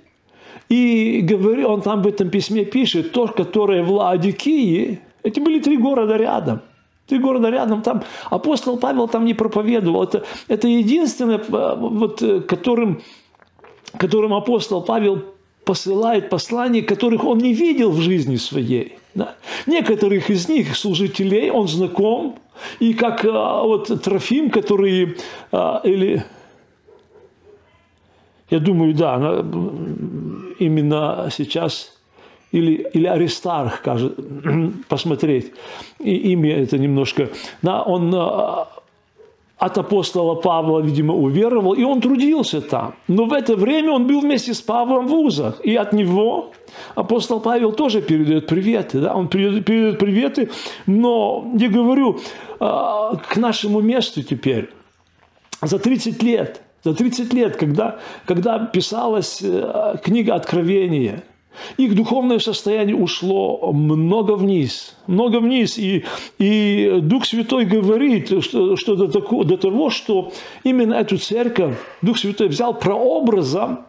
и 0.70 1.20
говорил, 1.20 1.72
он 1.72 1.82
там 1.82 2.00
в 2.02 2.06
этом 2.06 2.30
письме 2.30 2.64
пишет, 2.64 3.10
то, 3.10 3.26
которое 3.26 3.82
в 3.82 3.90
Ладикии, 3.90 5.00
эти 5.24 5.40
были 5.40 5.58
три 5.58 5.76
города 5.76 6.16
рядом. 6.16 6.60
Три 7.08 7.18
города 7.18 7.50
рядом, 7.50 7.82
там 7.82 8.04
апостол 8.30 8.78
Павел 8.78 9.08
там 9.08 9.24
не 9.24 9.34
проповедовал. 9.34 10.04
Это, 10.04 10.24
это 10.46 10.68
единственное, 10.68 11.40
вот, 11.48 12.22
которым, 12.46 13.02
которым 13.98 14.32
апостол 14.32 14.80
Павел 14.82 15.24
посылает 15.64 16.30
послания, 16.30 16.82
которых 16.82 17.24
он 17.24 17.38
не 17.38 17.52
видел 17.52 17.90
в 17.90 18.00
жизни 18.00 18.36
своей. 18.36 18.99
Да? 19.14 19.34
Некоторых 19.66 20.30
из 20.30 20.48
них, 20.48 20.76
служителей, 20.76 21.50
он 21.50 21.68
знаком, 21.68 22.38
и 22.78 22.94
как 22.94 23.24
а, 23.24 23.62
вот 23.62 24.02
Трофим, 24.02 24.50
который, 24.50 25.16
а, 25.50 25.80
или, 25.84 26.24
я 28.50 28.58
думаю, 28.58 28.94
да, 28.94 29.16
именно 30.58 31.28
сейчас, 31.32 31.98
или, 32.52 32.88
или 32.92 33.06
Аристарх, 33.06 33.82
кажется, 33.82 34.22
посмотреть, 34.88 35.52
и 35.98 36.32
имя 36.32 36.62
это 36.62 36.78
немножко, 36.78 37.30
да, 37.62 37.82
он 37.82 38.12
а, 38.14 38.68
от 39.60 39.76
апостола 39.76 40.34
Павла, 40.36 40.80
видимо, 40.80 41.14
уверовал, 41.14 41.74
и 41.74 41.84
он 41.84 42.00
трудился 42.00 42.62
там. 42.62 42.94
Но 43.08 43.26
в 43.26 43.32
это 43.34 43.56
время 43.56 43.92
он 43.92 44.06
был 44.06 44.20
вместе 44.22 44.54
с 44.54 44.62
Павлом 44.62 45.06
в 45.06 45.10
вузах, 45.10 45.60
и 45.62 45.76
от 45.76 45.92
него 45.92 46.52
апостол 46.94 47.40
Павел 47.40 47.72
тоже 47.72 48.00
передает 48.00 48.46
приветы, 48.46 49.00
да, 49.00 49.14
он 49.14 49.28
передает, 49.28 49.66
передает 49.66 49.98
приветы, 49.98 50.50
но 50.86 51.52
я 51.58 51.68
говорю, 51.68 52.20
а, 52.58 53.16
к 53.16 53.36
нашему 53.36 53.82
месту 53.82 54.22
теперь, 54.22 54.70
за 55.60 55.78
30 55.78 56.22
лет, 56.22 56.62
за 56.82 56.94
30 56.94 57.34
лет, 57.34 57.56
когда, 57.56 57.98
когда 58.24 58.58
писалась 58.58 59.40
э, 59.42 59.96
книга 60.02 60.34
Откровения– 60.34 61.22
их 61.76 61.94
духовное 61.94 62.38
состояние 62.38 62.96
ушло 62.96 63.72
много 63.72 64.32
вниз, 64.32 64.96
много 65.06 65.40
вниз. 65.40 65.78
И, 65.78 66.04
и 66.38 66.98
Дух 67.02 67.26
Святой 67.26 67.64
говорит, 67.64 68.42
что, 68.42 68.76
что 68.76 68.96
до, 68.96 69.08
такого, 69.08 69.44
до 69.44 69.56
того, 69.56 69.90
что 69.90 70.32
именно 70.64 70.94
эту 70.94 71.18
церковь 71.18 71.76
Дух 72.02 72.18
Святой 72.18 72.48
взял 72.48 72.74
прообразом 72.74 73.80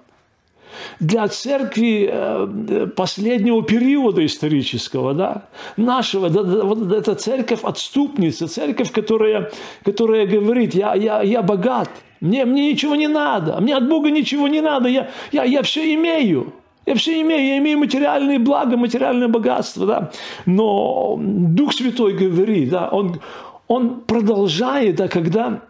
для 0.99 1.27
церкви 1.27 2.09
э, 2.11 2.87
последнего 2.95 3.63
периода 3.63 4.25
исторического, 4.25 5.13
да, 5.13 5.43
нашего, 5.77 6.29
да, 6.29 6.43
да, 6.43 6.63
вот 6.63 6.91
эта 6.91 7.15
церковь 7.15 7.59
отступница, 7.63 8.47
церковь, 8.47 8.91
которая, 8.91 9.51
которая 9.83 10.25
говорит, 10.25 10.73
я, 10.73 10.95
я, 10.95 11.21
я 11.21 11.41
богат, 11.41 11.89
мне, 12.19 12.45
мне 12.45 12.71
ничего 12.71 12.95
не 12.95 13.07
надо, 13.07 13.59
мне 13.59 13.75
от 13.75 13.87
Бога 13.87 14.11
ничего 14.11 14.47
не 14.47 14.61
надо, 14.61 14.89
я, 14.89 15.09
я, 15.31 15.43
я 15.43 15.61
все 15.63 15.93
имею. 15.93 16.53
Я 16.85 16.95
все 16.95 17.21
имею, 17.21 17.45
я 17.45 17.57
имею 17.59 17.77
материальные 17.77 18.39
блага, 18.39 18.75
материальное 18.75 19.27
богатство, 19.27 19.85
да. 19.85 20.11
Но 20.45 21.17
Дух 21.19 21.73
Святой 21.73 22.13
говорит, 22.13 22.69
да, 22.69 22.89
он, 22.89 23.21
он 23.67 24.01
продолжает, 24.01 24.95
да, 24.95 25.07
когда, 25.07 25.61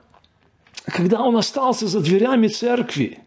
когда 0.86 1.22
он 1.22 1.36
остался 1.36 1.88
за 1.88 2.00
дверями 2.00 2.48
церкви, 2.48 3.20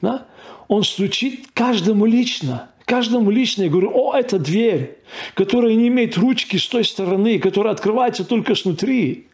да, 0.00 0.26
он 0.68 0.82
стучит 0.82 1.46
каждому 1.52 2.06
лично, 2.06 2.70
каждому 2.86 3.30
лично. 3.30 3.64
Я 3.64 3.68
говорю, 3.68 3.90
о, 3.92 4.14
это 4.14 4.38
дверь, 4.38 4.98
которая 5.34 5.74
не 5.74 5.88
имеет 5.88 6.16
ручки 6.16 6.56
с 6.56 6.66
той 6.66 6.84
стороны, 6.84 7.38
которая 7.38 7.74
открывается 7.74 8.24
только 8.24 8.54
снутри. 8.54 9.28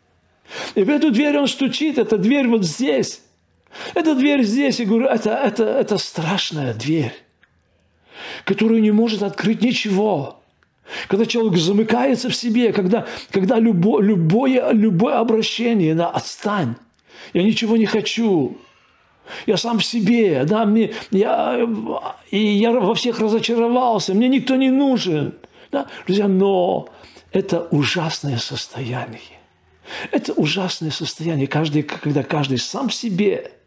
И 0.74 0.82
в 0.82 0.90
эту 0.90 1.12
дверь 1.12 1.38
он 1.38 1.46
стучит, 1.46 1.98
эта 1.98 2.18
дверь 2.18 2.48
вот 2.48 2.64
здесь. 2.64 3.22
Эта 3.94 4.14
дверь 4.14 4.42
здесь, 4.42 4.80
я 4.80 4.86
говорю, 4.86 5.06
это, 5.06 5.30
это, 5.30 5.64
это 5.64 5.98
страшная 5.98 6.74
дверь, 6.74 7.14
которую 8.44 8.82
не 8.82 8.90
может 8.90 9.22
открыть 9.22 9.62
ничего. 9.62 10.40
Когда 11.08 11.26
человек 11.26 11.58
замыкается 11.58 12.28
в 12.28 12.34
себе, 12.34 12.72
когда, 12.72 13.06
когда 13.30 13.58
любо, 13.58 14.00
любое, 14.00 14.72
любое 14.72 15.18
обращение, 15.18 15.94
да, 15.94 16.08
отстань, 16.08 16.74
я 17.32 17.42
ничего 17.42 17.76
не 17.76 17.86
хочу, 17.86 18.58
я 19.46 19.56
сам 19.56 19.78
в 19.78 19.84
себе, 19.84 20.44
да, 20.44 20.66
мне, 20.66 20.92
я, 21.10 21.66
и 22.30 22.38
я 22.38 22.72
во 22.72 22.94
всех 22.94 23.20
разочаровался, 23.20 24.12
мне 24.12 24.28
никто 24.28 24.56
не 24.56 24.70
нужен. 24.70 25.34
Да? 25.70 25.86
Друзья, 26.06 26.28
но 26.28 26.88
это 27.30 27.68
ужасное 27.70 28.38
состояние. 28.38 29.20
Это 30.10 30.32
ужасное 30.34 30.90
состояние, 30.90 31.46
каждый, 31.46 31.82
когда 31.82 32.22
каждый 32.22 32.58
сам 32.58 32.88
в 32.88 32.94
себе– 32.94 33.52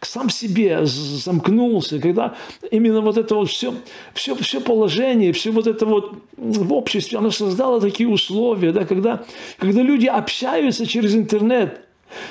сам 0.00 0.30
себе 0.30 0.84
замкнулся, 0.84 1.98
когда 1.98 2.36
именно 2.70 3.00
вот 3.00 3.18
это 3.18 3.34
вот 3.34 3.48
все, 3.50 3.74
все, 4.14 4.34
все 4.36 4.60
положение, 4.60 5.32
все 5.32 5.50
вот 5.50 5.66
это 5.66 5.86
вот 5.86 6.14
в 6.36 6.72
обществе, 6.72 7.18
оно 7.18 7.30
создало 7.30 7.80
такие 7.80 8.08
условия, 8.08 8.72
да, 8.72 8.84
когда, 8.84 9.24
когда 9.58 9.82
люди 9.82 10.06
общаются 10.06 10.86
через 10.86 11.14
интернет 11.14 11.80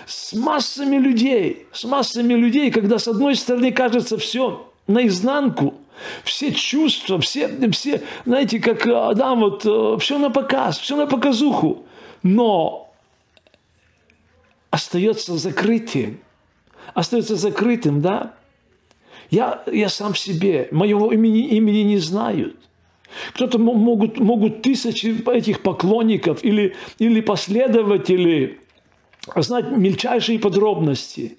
с 0.06 0.34
массами 0.34 0.98
людей, 0.98 1.66
с 1.72 1.84
массами 1.84 2.34
людей, 2.34 2.72
когда 2.72 3.00
с 3.00 3.08
одной 3.08 3.36
стороны 3.36 3.72
кажется 3.72 4.18
все 4.18 4.72
наизнанку, 4.88 5.76
все 6.24 6.54
чувства, 6.54 7.20
все, 7.20 7.50
все 7.72 8.02
знаете, 8.26 8.60
как 8.60 8.86
Адам, 8.86 9.40
вот 9.42 9.66
э, 9.66 9.98
все 10.00 10.18
на 10.18 10.30
показ, 10.30 10.78
все 10.80 10.96
на 10.96 11.08
показуху, 11.08 11.86
но 12.24 12.94
остается 14.70 15.36
закрытием 15.38 16.20
остается 16.94 17.36
закрытым, 17.36 18.02
да? 18.02 18.34
Я, 19.30 19.64
я 19.72 19.90
сам 19.90 20.16
себе, 20.16 20.70
моего 20.72 21.12
имени, 21.12 21.48
имени 21.50 21.80
не 21.80 21.98
знают. 21.98 22.56
Кто-то 23.34 23.58
могут, 23.58 24.20
могут 24.20 24.62
тысячи 24.62 25.24
этих 25.30 25.62
поклонников 25.62 26.44
или, 26.44 26.76
или 27.00 27.22
последователей 27.22 28.60
знать 29.36 29.72
мельчайшие 29.72 30.40
подробности, 30.40 31.38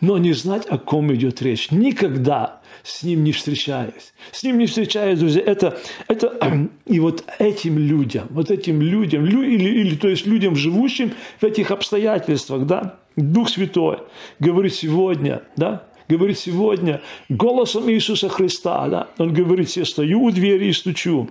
но 0.00 0.18
не 0.18 0.32
знать, 0.32 0.66
о 0.66 0.78
ком 0.78 1.14
идет 1.14 1.40
речь. 1.42 1.70
Никогда 1.70 2.60
с 2.82 3.02
ним 3.02 3.22
не 3.24 3.32
встречаясь. 3.32 4.12
С 4.32 4.42
ним 4.42 4.58
не 4.58 4.66
встречаясь, 4.66 5.18
друзья, 5.18 5.42
это, 5.42 5.78
это 6.08 6.68
и 6.86 7.00
вот 7.00 7.24
этим 7.38 7.78
людям, 7.78 8.26
вот 8.30 8.50
этим 8.50 8.82
людям, 8.82 9.24
или, 9.24 9.68
или 9.68 9.96
то 9.96 10.08
есть 10.08 10.26
людям, 10.26 10.56
живущим 10.56 11.12
в 11.40 11.44
этих 11.44 11.70
обстоятельствах, 11.70 12.66
да, 12.66 12.98
Дух 13.16 13.48
Святой 13.48 13.98
говорит 14.38 14.74
сегодня, 14.74 15.42
да, 15.56 15.84
говорит 16.08 16.38
сегодня 16.38 17.02
голосом 17.28 17.90
Иисуса 17.90 18.28
Христа, 18.28 18.88
да, 18.88 19.08
Он 19.18 19.32
говорит, 19.32 19.70
я 19.70 19.84
стою 19.84 20.22
у 20.22 20.30
двери 20.30 20.66
и 20.66 20.72
стучу. 20.72 21.30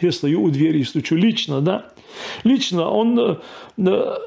Я 0.00 0.12
стою 0.12 0.42
у 0.42 0.50
двери 0.50 0.80
и 0.80 0.84
стучу 0.84 1.16
лично, 1.16 1.60
да. 1.60 1.92
Лично 2.44 2.88
Он, 2.90 3.40
э, 3.76 4.18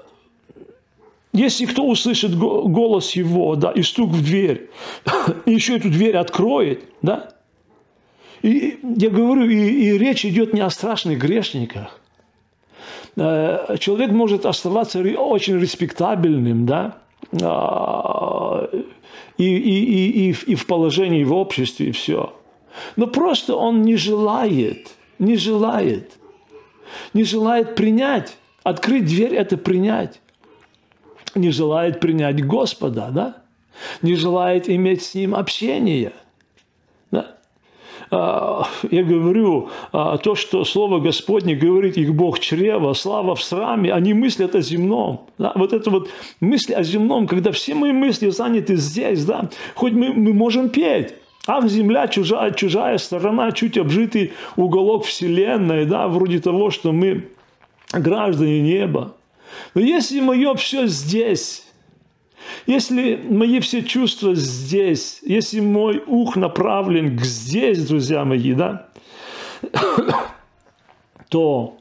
если 1.34 1.66
кто 1.66 1.88
услышит 1.88 2.38
голос 2.38 3.12
Его, 3.16 3.56
да, 3.56 3.72
и 3.72 3.82
стук 3.82 4.12
в 4.12 4.24
дверь, 4.24 4.70
еще 5.46 5.78
эту 5.78 5.90
дверь 5.90 6.18
откроет, 6.18 6.84
да, 7.01 7.34
и 8.42 8.80
я 8.98 9.10
говорю, 9.10 9.46
и, 9.50 9.56
и 9.56 9.98
речь 9.98 10.25
идет 10.25 10.54
не 10.54 10.62
о 10.62 10.70
страшных 10.70 11.20
грешниках, 11.20 12.00
Э, 12.00 12.00
человек 13.15 14.12
может 14.12 14.46
оставаться 14.46 15.00
очень 15.00 15.60
респектабельным, 15.60 16.65
да, 16.65 16.98
а, 17.41 18.70
и, 19.38 19.44
и, 19.44 19.84
и, 19.84 20.30
и, 20.30 20.36
и 20.51 20.56
в 20.56 20.65
положении 20.65 21.24
в 21.24 21.34
обществе, 21.34 21.89
и 21.89 21.91
все. 21.91 22.34
Но 22.96 23.08
просто 23.08 23.56
он 23.56 23.82
не 23.82 23.96
желает, 23.96 24.91
не 25.20 25.36
желает, 25.36 26.13
не 27.13 27.24
желает 27.24 27.75
принять. 27.75 28.38
Открыть 28.63 29.06
дверь– 29.06 29.36
это 29.36 29.58
принять. 29.58 30.22
Не 31.34 31.50
желает 31.50 32.00
принять 32.00 32.46
Господа, 32.46 33.10
да? 33.12 33.38
Не 34.01 34.15
желает 34.15 34.70
иметь 34.70 35.01
с 35.01 35.15
Ним 35.15 35.34
общение. 35.34 36.13
А, 38.13 38.68
я 38.91 39.03
говорю, 39.03 39.70
а, 39.94 40.18
то, 40.18 40.36
что 40.36 40.65
Слово 40.65 41.00
Господне 41.00 41.56
говорит, 41.56 41.98
их 41.98 42.13
Бог 42.13 42.39
чрева, 42.39 42.91
слава 42.91 43.36
в 43.36 43.41
сраме, 43.41 43.94
они 43.94 44.13
мыслят 44.13 44.53
о 44.53 44.62
земном. 44.62 45.27
Да? 45.38 45.53
Вот 45.56 45.72
это 45.72 45.89
вот 45.89 46.10
мысли 46.41 46.74
о 46.74 46.84
земном, 46.84 47.25
когда 47.25 47.53
все 47.53 47.74
мои 47.74 47.94
мысли 47.94 48.30
заняты 48.30 48.75
здесь, 48.75 49.24
да? 49.24 49.50
хоть 49.75 49.94
мы, 49.94 50.10
мы 50.13 50.34
можем 50.34 50.70
петь, 50.70 51.13
Ах, 51.48 51.68
земля, 51.70 52.08
чужая, 52.08 52.51
чужая 52.51 52.98
сторона, 53.00 53.51
чуть 53.51 53.77
обжитый 53.77 54.34
уголок 54.58 55.06
вселенной, 55.06 55.86
да, 55.86 56.08
вроде 56.08 56.39
того, 56.39 56.70
что 56.70 56.91
мы 56.91 57.30
граждане 57.91 58.62
неба. 58.62 59.15
Но 59.74 59.82
если 59.82 60.20
мое 60.20 60.53
все 60.53 60.86
здесь, 60.86 61.65
если 62.68 63.15
мои 63.30 63.60
все 63.60 63.84
чувства 63.84 64.36
здесь, 64.36 65.20
если 65.24 65.60
мой 65.60 66.03
ух 66.06 66.36
направлен 66.36 67.18
к 67.18 67.24
здесь, 67.24 67.86
друзья 67.86 68.24
мои, 68.25 68.53
да, 68.53 68.88
то 71.30 71.77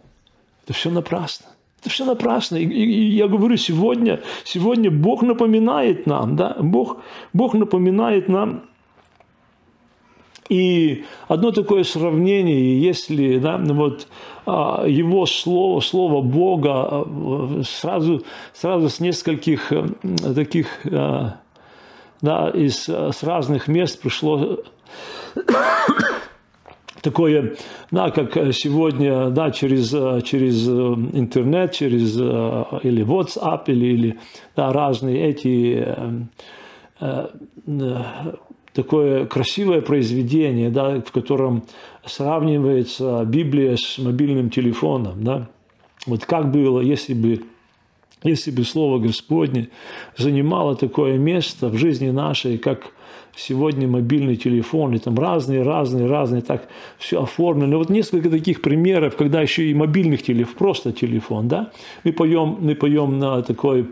это 0.64 0.72
все 0.72 0.90
напрасно. 0.90 1.46
Это 1.80 1.90
все 1.90 2.04
напрасно. 2.04 2.56
И, 2.56 2.64
и, 2.64 2.84
и 2.84 3.16
я 3.16 3.26
говорю, 3.26 3.56
сегодня, 3.56 4.20
сегодня 4.44 4.90
Бог 4.90 5.22
напоминает 5.22 6.06
нам, 6.06 6.36
да, 6.36 6.56
Бог, 6.60 6.98
Бог 7.32 7.54
напоминает 7.54 8.28
нам, 8.28 8.64
и 10.50 11.04
одно 11.28 11.52
такое 11.52 11.84
сравнение, 11.84 12.82
если 12.82 13.38
да, 13.38 13.56
вот, 13.56 14.08
а, 14.44 14.84
его 14.84 15.24
слово, 15.24 15.78
слово 15.80 16.22
Бога 16.22 16.72
а, 16.72 17.62
сразу, 17.64 18.24
сразу 18.52 18.88
с 18.88 18.98
нескольких 18.98 19.72
э, 19.72 19.86
таких, 20.34 20.66
э, 20.86 21.30
да, 22.20 22.50
из, 22.50 22.88
с 22.88 23.22
разных 23.22 23.68
мест 23.68 24.02
пришло 24.02 24.58
такое, 27.00 27.54
да, 27.92 28.10
как 28.10 28.34
сегодня, 28.52 29.30
да, 29.30 29.52
через, 29.52 29.90
через 30.24 30.66
интернет, 30.66 31.72
через 31.72 32.16
или 32.16 33.04
WhatsApp, 33.04 33.62
или, 33.68 33.86
или 33.86 34.18
да, 34.56 34.72
разные 34.72 35.28
эти 35.28 35.86
э, 36.98 37.26
такое 38.72 39.26
красивое 39.26 39.80
произведение, 39.80 40.70
да, 40.70 41.00
в 41.00 41.12
котором 41.12 41.64
сравнивается 42.04 43.24
Библия 43.24 43.76
с 43.76 43.98
мобильным 43.98 44.50
телефоном. 44.50 45.22
Да? 45.24 45.48
Вот 46.06 46.24
как 46.24 46.50
было, 46.50 46.80
если 46.80 47.14
бы, 47.14 47.42
если 48.22 48.50
бы 48.50 48.64
Слово 48.64 48.98
Господне 48.98 49.68
занимало 50.16 50.76
такое 50.76 51.18
место 51.18 51.68
в 51.68 51.76
жизни 51.76 52.10
нашей, 52.10 52.58
как 52.58 52.92
сегодня 53.36 53.86
мобильный 53.86 54.36
телефон, 54.36 54.94
и 54.94 54.98
там 54.98 55.18
разные, 55.18 55.62
разные, 55.62 56.06
разные, 56.06 56.42
так 56.42 56.68
все 56.98 57.22
оформлено. 57.22 57.78
Вот 57.78 57.90
несколько 57.90 58.28
таких 58.28 58.60
примеров, 58.60 59.16
когда 59.16 59.40
еще 59.40 59.70
и 59.70 59.74
мобильных 59.74 60.22
телефонов, 60.22 60.56
просто 60.56 60.92
телефон, 60.92 61.48
да, 61.48 61.70
мы 62.04 62.12
поем, 62.12 62.58
мы 62.60 62.74
поем 62.74 63.18
на 63.18 63.42
такой 63.42 63.86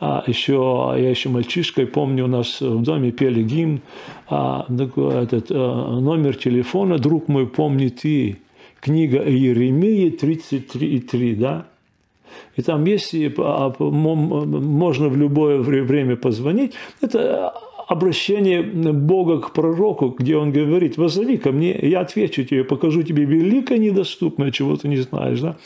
а 0.00 0.22
еще, 0.26 0.94
я 0.96 1.10
еще 1.10 1.28
мальчишкой 1.28 1.86
помню, 1.86 2.24
у 2.24 2.28
нас 2.28 2.60
в 2.60 2.82
доме 2.82 3.10
пели 3.10 3.42
гимн, 3.42 3.80
а, 4.28 4.66
этот 4.68 5.50
а, 5.50 6.00
номер 6.00 6.36
телефона, 6.36 6.98
друг 6.98 7.28
мой, 7.28 7.46
помни 7.46 7.88
ты, 7.88 8.38
книга 8.80 9.18
Иеремии 9.18 10.16
33,3, 10.16 11.36
да? 11.36 11.66
И 12.56 12.62
там, 12.62 12.84
если 12.84 13.34
а, 13.38 13.74
можно 13.78 15.08
в 15.08 15.16
любое 15.16 15.58
время 15.58 16.16
позвонить, 16.16 16.74
это 17.00 17.52
обращение 17.88 18.62
Бога 18.62 19.40
к 19.40 19.52
пророку, 19.52 20.14
где 20.16 20.36
он 20.36 20.52
говорит, 20.52 20.98
возови 20.98 21.38
ко 21.38 21.50
мне, 21.52 21.76
я 21.82 22.00
отвечу 22.00 22.44
тебе, 22.44 22.62
покажу 22.62 23.02
тебе 23.02 23.24
великое 23.24 23.78
недоступное, 23.78 24.52
чего 24.52 24.76
ты 24.76 24.88
не 24.88 24.98
знаешь. 24.98 25.40
Да? 25.40 25.56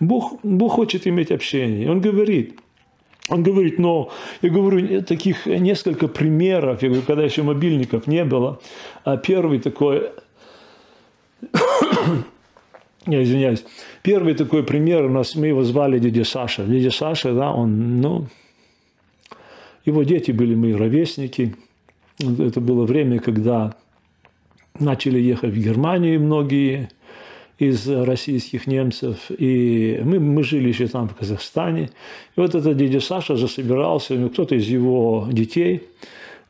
Бог, 0.00 0.38
Бог 0.44 0.72
хочет 0.72 1.06
иметь 1.06 1.32
общение. 1.32 1.90
Он 1.90 2.00
говорит, 2.00 2.54
он 3.28 3.42
говорит, 3.42 3.78
но 3.78 4.10
я 4.40 4.50
говорю, 4.50 5.02
таких 5.02 5.46
несколько 5.46 6.08
примеров, 6.08 6.82
я 6.82 6.88
говорю, 6.88 7.04
когда 7.06 7.22
еще 7.22 7.42
мобильников 7.42 8.06
не 8.06 8.24
было. 8.24 8.60
А 9.04 9.16
первый 9.16 9.60
такой, 9.60 10.10
я 13.06 13.22
извиняюсь, 13.22 13.64
первый 14.02 14.34
такой 14.34 14.64
пример 14.64 15.04
у 15.04 15.08
нас, 15.08 15.36
мы 15.36 15.46
его 15.46 15.62
звали 15.62 15.98
дядя 15.98 16.24
Саша. 16.24 16.64
Дядя 16.64 16.90
Саша, 16.90 17.32
да, 17.32 17.52
он, 17.52 18.00
ну, 18.00 18.26
его 19.84 20.02
дети 20.02 20.32
были 20.32 20.54
мои 20.54 20.72
ровесники. 20.72 21.54
Это 22.18 22.60
было 22.60 22.84
время, 22.86 23.20
когда 23.20 23.74
начали 24.78 25.18
ехать 25.18 25.52
в 25.52 25.58
Германию 25.58 26.20
многие– 26.20 26.88
из 27.68 27.88
российских 27.88 28.66
немцев, 28.66 29.30
и 29.30 30.00
мы, 30.04 30.20
мы 30.20 30.42
жили 30.42 30.68
еще 30.68 30.86
там, 30.88 31.08
в 31.08 31.14
Казахстане. 31.14 31.90
И 32.36 32.40
вот 32.40 32.54
этот 32.54 32.76
дядя 32.76 33.00
Саша 33.00 33.36
засобирался, 33.36 34.14
ну, 34.14 34.28
кто-то 34.28 34.54
из 34.54 34.66
его 34.66 35.28
детей, 35.30 35.82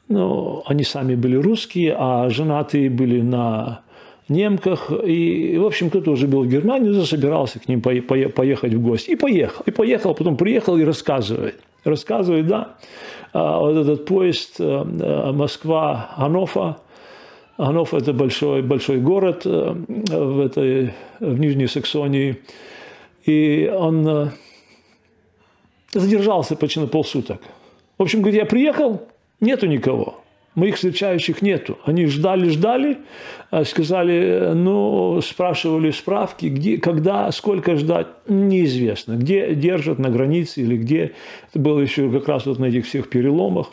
ну, 0.09 0.63
они 0.67 0.85
сами 0.85 1.15
были 1.15 1.37
русские, 1.37 1.95
а 1.99 2.29
женатые 2.29 2.91
были 2.91 3.21
на 3.21 3.83
немках. 4.29 4.91
И, 5.05 5.57
в 5.59 5.65
общем, 5.65 5.91
кто-то 5.91 6.11
уже 6.11 6.27
был 6.27 6.45
в 6.45 6.49
Германии, 6.49 6.91
засобирался 6.91 7.61
к 7.61 7.69
ним 7.69 7.81
поехать 7.81 8.75
в 8.75 8.83
гости. 8.83 9.11
И 9.13 9.17
поехал. 9.17 9.63
И 9.67 9.71
поехал, 9.71 10.15
потом 10.15 10.37
приехал 10.37 10.77
и 10.77 10.85
рассказывает. 10.85 11.61
Рассказывает, 11.85 12.47
да, 12.47 12.77
а, 13.33 13.59
вот 13.59 13.77
этот 13.77 14.05
поезд 14.05 14.61
э, 14.61 14.65
э, 14.65 15.33
Москва-Анофа, 15.33 16.77
Ганов– 17.63 17.95
это 17.95 18.13
большой, 18.13 18.61
большой 18.61 18.99
город 18.99 19.43
э, 19.45 19.73
в, 19.73 20.41
этой, 20.41 20.95
в 21.21 21.39
Нижней 21.39 21.69
Саксонии. 21.69 22.39
И 23.25 23.73
он 23.73 24.09
э, 24.09 24.29
задержался 25.93 26.57
почти 26.57 26.81
на 26.81 26.89
полсуток. 26.89 27.41
В 27.99 28.03
общем, 28.03 28.21
говорит, 28.21 28.41
я 28.41 28.47
приехал, 28.47 29.03
нету 29.41 29.67
никого. 29.67 30.17
Моих 30.57 30.75
встречающих 30.75 31.41
нету. 31.41 31.79
Они 31.85 32.07
ждали, 32.07 32.49
ждали, 32.49 32.99
э, 33.53 33.63
сказали, 33.65 34.51
ну, 34.55 35.21
спрашивали 35.21 35.93
справки, 35.93 36.47
где, 36.47 36.79
когда, 36.79 37.31
сколько 37.31 37.77
ждать, 37.77 38.09
неизвестно. 38.27 39.13
Где 39.13 39.55
держат, 39.55 40.01
на 40.01 40.11
границе 40.11 40.63
или 40.63 40.77
где. 40.77 41.13
Это 41.51 41.61
было 41.61 41.79
еще 41.79 42.11
как 42.11 42.27
раз 42.27 42.45
вот 42.47 42.59
на 42.59 42.65
этих 42.65 42.87
всех 42.87 43.09
переломах. 43.09 43.69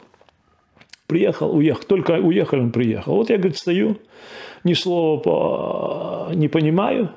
Приехал, 1.09 1.55
уехал. 1.55 1.83
Только 1.87 2.11
уехал, 2.19 2.59
он 2.59 2.71
приехал. 2.71 3.15
Вот 3.15 3.31
я, 3.31 3.37
говорит, 3.37 3.57
стою, 3.57 3.97
ни 4.63 4.75
слова 4.75 5.19
по, 5.19 6.31
не 6.35 6.47
понимаю, 6.47 7.09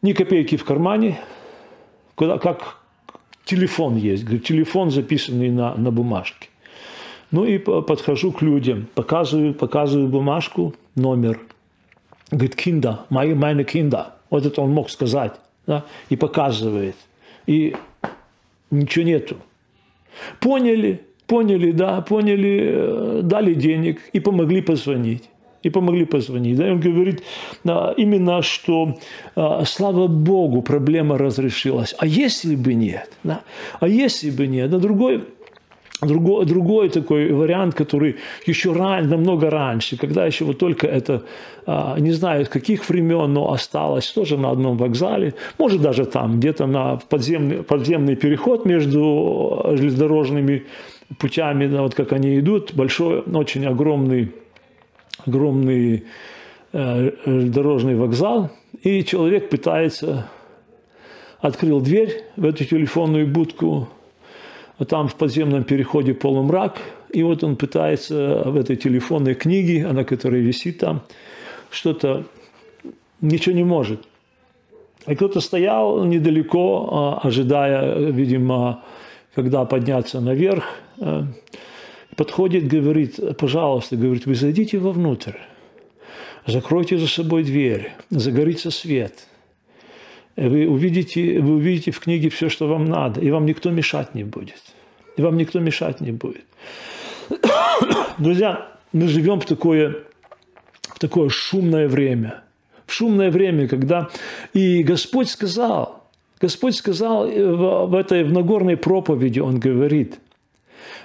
ни 0.00 0.12
копейки 0.12 0.56
в 0.56 0.64
кармане, 0.64 1.18
куда, 2.14 2.38
как 2.38 2.76
телефон 3.44 3.96
есть, 3.96 4.22
говорит, 4.22 4.44
телефон 4.44 4.92
записанный 4.92 5.50
на, 5.50 5.74
на 5.74 5.90
бумажке. 5.90 6.50
Ну 7.32 7.44
и 7.44 7.58
подхожу 7.58 8.30
к 8.30 8.42
людям, 8.42 8.86
показываю, 8.94 9.52
показываю 9.52 10.06
бумажку, 10.06 10.76
номер. 10.94 11.40
Говорит, 12.30 12.54
кинда, 12.54 13.06
мои, 13.10 13.34
meine 13.34 13.64
кинда. 13.64 14.14
Вот 14.30 14.46
это 14.46 14.62
он 14.62 14.70
мог 14.70 14.88
сказать. 14.90 15.32
Да? 15.66 15.84
И 16.10 16.16
показывает. 16.16 16.94
И 17.48 17.74
ничего 18.70 19.04
нету. 19.04 19.36
Поняли, 20.38 21.09
поняли, 21.30 21.72
да, 21.72 22.00
поняли, 22.00 22.72
э, 22.72 23.20
дали 23.22 23.54
денег 23.54 24.00
и 24.12 24.20
помогли 24.20 24.62
позвонить. 24.62 25.22
И 25.62 25.70
помогли 25.70 26.04
позвонить. 26.04 26.56
Да? 26.56 26.66
И 26.66 26.70
он 26.70 26.80
говорит 26.80 27.22
именно, 27.98 28.42
что 28.42 28.98
а, 29.36 29.64
слава 29.66 30.06
Богу, 30.06 30.62
проблема 30.62 31.18
разрешилась. 31.18 31.94
А 31.98 32.06
если 32.06 32.56
бы 32.56 32.74
нет? 32.74 33.10
Да? 33.24 33.42
А 33.80 33.86
если 33.86 34.30
бы 34.30 34.46
нет? 34.46 34.70
Да 34.70 34.78
другой 34.78 35.20
Другой, 36.02 36.46
другой 36.46 36.88
такой 36.88 37.30
вариант, 37.30 37.74
который 37.74 38.16
еще 38.46 38.72
ран, 38.72 39.08
намного 39.08 39.50
раньше, 39.50 39.98
когда 39.98 40.26
еще 40.26 40.44
вот 40.44 40.58
только 40.58 40.86
это, 40.86 41.22
а, 41.66 42.00
не 42.00 42.12
знаю, 42.12 42.46
каких 42.46 42.88
времен, 42.88 43.34
но 43.34 43.52
осталось 43.52 44.10
тоже 44.12 44.38
на 44.38 44.50
одном 44.50 44.78
вокзале, 44.78 45.34
может 45.58 45.82
даже 45.82 46.06
там, 46.06 46.38
где-то 46.38 46.66
на 46.66 46.96
подземный, 47.10 47.62
подземный 47.62 48.16
переход 48.16 48.64
между 48.64 49.72
железнодорожными 49.74 50.62
путями, 51.18 51.66
да, 51.66 51.82
вот 51.82 51.94
как 51.94 52.12
они 52.12 52.38
идут, 52.38 52.74
большой, 52.74 53.20
очень 53.20 53.66
огромный, 53.66 54.32
огромный 55.26 56.04
э, 56.72 57.10
дорожный 57.26 57.96
вокзал, 57.96 58.50
и 58.82 59.04
человек 59.04 59.50
пытается, 59.50 60.28
открыл 61.40 61.80
дверь 61.80 62.24
в 62.36 62.44
эту 62.44 62.64
телефонную 62.64 63.26
будку, 63.26 63.88
а 64.78 64.84
там 64.84 65.08
в 65.08 65.14
подземном 65.14 65.64
переходе 65.64 66.14
полумрак, 66.14 66.78
и 67.10 67.22
вот 67.22 67.44
он 67.44 67.56
пытается 67.56 68.42
в 68.46 68.56
этой 68.56 68.76
телефонной 68.76 69.34
книге, 69.34 69.86
она 69.86 70.04
которая 70.04 70.40
висит 70.40 70.78
там, 70.78 71.02
что-то, 71.70 72.24
ничего 73.20 73.54
не 73.54 73.64
может. 73.64 74.00
И 75.06 75.14
кто-то 75.14 75.40
стоял 75.40 76.04
недалеко, 76.04 76.88
а, 76.92 77.26
ожидая, 77.26 78.10
видимо, 78.10 78.82
когда 79.34 79.64
подняться 79.64 80.20
наверх, 80.20 80.64
подходит, 82.16 82.66
говорит, 82.66 83.18
пожалуйста, 83.38 83.96
говорит, 83.96 84.26
вы 84.26 84.34
зайдите 84.34 84.78
вовнутрь, 84.78 85.36
закройте 86.46 86.98
за 86.98 87.06
собой 87.06 87.44
дверь, 87.44 87.92
загорится 88.10 88.70
свет. 88.70 89.26
Вы 90.36 90.68
увидите, 90.68 91.40
вы 91.40 91.54
увидите 91.54 91.90
в 91.90 92.00
книге 92.00 92.30
все, 92.30 92.48
что 92.48 92.66
вам 92.66 92.86
надо, 92.86 93.20
и 93.20 93.30
вам 93.30 93.46
никто 93.46 93.70
мешать 93.70 94.14
не 94.14 94.24
будет. 94.24 94.62
И 95.16 95.22
вам 95.22 95.36
никто 95.36 95.58
мешать 95.58 96.00
не 96.00 96.12
будет. 96.12 96.44
Друзья, 98.18 98.68
мы 98.92 99.08
живем 99.08 99.40
в 99.40 99.44
такое, 99.44 100.04
в 100.82 100.98
такое 100.98 101.28
шумное 101.28 101.88
время. 101.88 102.42
В 102.86 102.92
шумное 102.92 103.30
время, 103.30 103.68
когда 103.68 104.08
и 104.54 104.82
Господь 104.82 105.28
сказал– 105.28 105.98
Господь 106.40 106.74
сказал 106.74 107.26
э, 107.26 107.86
в 107.86 107.94
этой 107.94 108.24
в 108.24 108.32
Нагорной 108.32 108.76
проповеди, 108.76 109.40
Он 109.40 109.60
говорит, 109.60 110.18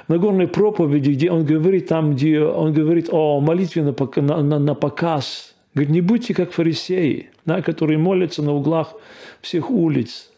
Нагорной 0.07 0.47
проповеди, 0.47 1.11
где 1.11 1.31
Он 1.31 1.45
говорит, 1.45 1.87
там, 1.87 2.15
где 2.15 2.41
Он 2.41 2.73
говорит 2.73 3.09
о 3.11 3.39
молитве 3.39 3.83
на, 3.83 3.93
на, 4.21 4.41
на, 4.43 4.59
на 4.59 4.75
показ, 4.75 5.55
говорит, 5.73 5.91
не 5.91 6.01
будьте 6.01 6.33
как 6.33 6.51
фарисеи, 6.51 7.29
да, 7.45 7.61
которые 7.61 7.97
молятся 7.97 8.41
на 8.41 8.53
углах 8.53 8.93
всех 9.41 9.69
улиц, 9.69 10.31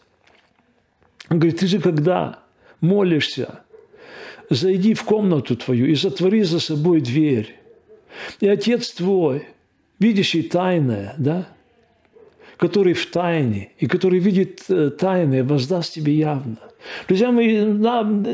Он 1.30 1.38
говорит, 1.38 1.60
ты 1.60 1.66
же 1.66 1.80
когда 1.80 2.40
молишься, 2.80 3.60
зайди 4.50 4.94
в 4.94 5.04
комнату 5.04 5.56
твою 5.56 5.86
и 5.86 5.94
затвори 5.94 6.42
за 6.42 6.60
собой 6.60 7.00
дверь. 7.00 7.56
И 8.40 8.48
Отец 8.48 8.92
твой, 8.92 9.46
видящий 9.98 10.42
тайное, 10.42 11.14
да, 11.18 11.48
который 12.56 12.94
в 12.94 13.06
тайне 13.10 13.72
и 13.78 13.86
который 13.86 14.18
видит 14.18 14.64
э, 14.68 14.90
тайное, 14.90 15.44
воздаст 15.44 15.94
тебе 15.94 16.14
явно. 16.14 16.58
Друзья 17.08 17.32
мои, 17.32 17.64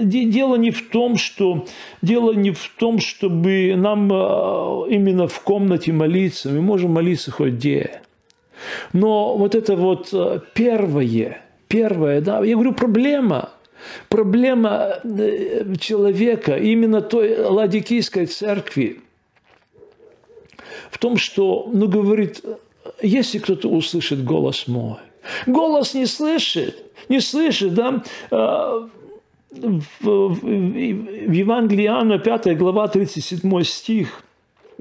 дело 0.04 0.56
не 0.56 0.70
в 0.70 0.90
том, 0.90 1.16
что 1.16 1.66
дело 2.02 2.32
не 2.32 2.50
в 2.50 2.70
том, 2.78 2.98
чтобы 2.98 3.74
нам 3.76 4.12
э, 4.12 4.90
именно 4.90 5.26
в 5.26 5.40
комнате 5.40 5.92
молиться. 5.92 6.50
Мы 6.50 6.60
можем 6.60 6.92
молиться 6.92 7.30
хоть 7.30 7.54
где. 7.54 8.02
Но 8.92 9.36
вот 9.36 9.54
это 9.54 9.76
вот 9.76 10.10
э, 10.12 10.40
первое, 10.54 11.42
первое, 11.68 12.20
да, 12.20 12.44
я 12.44 12.54
говорю, 12.54 12.72
проблема, 12.72 13.50
проблема 14.08 15.00
человека, 15.80 16.56
именно 16.56 17.00
той 17.00 17.38
ладикийской 17.38 18.26
церкви, 18.26 19.00
в 20.90 20.98
том, 20.98 21.16
что, 21.16 21.68
ну, 21.72 21.88
говорит, 21.88 22.42
если 23.02 23.38
кто-то 23.38 23.68
услышит 23.68 24.24
голос 24.24 24.68
мой, 24.68 24.98
голос 25.46 25.94
не 25.94 26.06
слышит, 26.06 26.92
не 27.08 27.20
слышит, 27.20 27.74
да, 27.74 28.02
а, 28.30 28.88
в, 29.50 30.46
Евангелии 30.46 31.84
Иоанна 31.86 32.18
5 32.18 32.56
глава 32.56 32.88
37 32.88 33.62
стих 33.62 34.24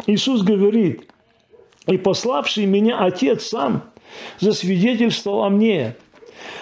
Иисус 0.08 0.42
говорит, 0.42 1.10
«И 1.88 1.98
пославший 1.98 2.66
меня 2.66 3.00
Отец 3.00 3.46
сам 3.48 3.84
засвидетельствовал 4.40 5.44
о 5.44 5.50
мне, 5.50 5.96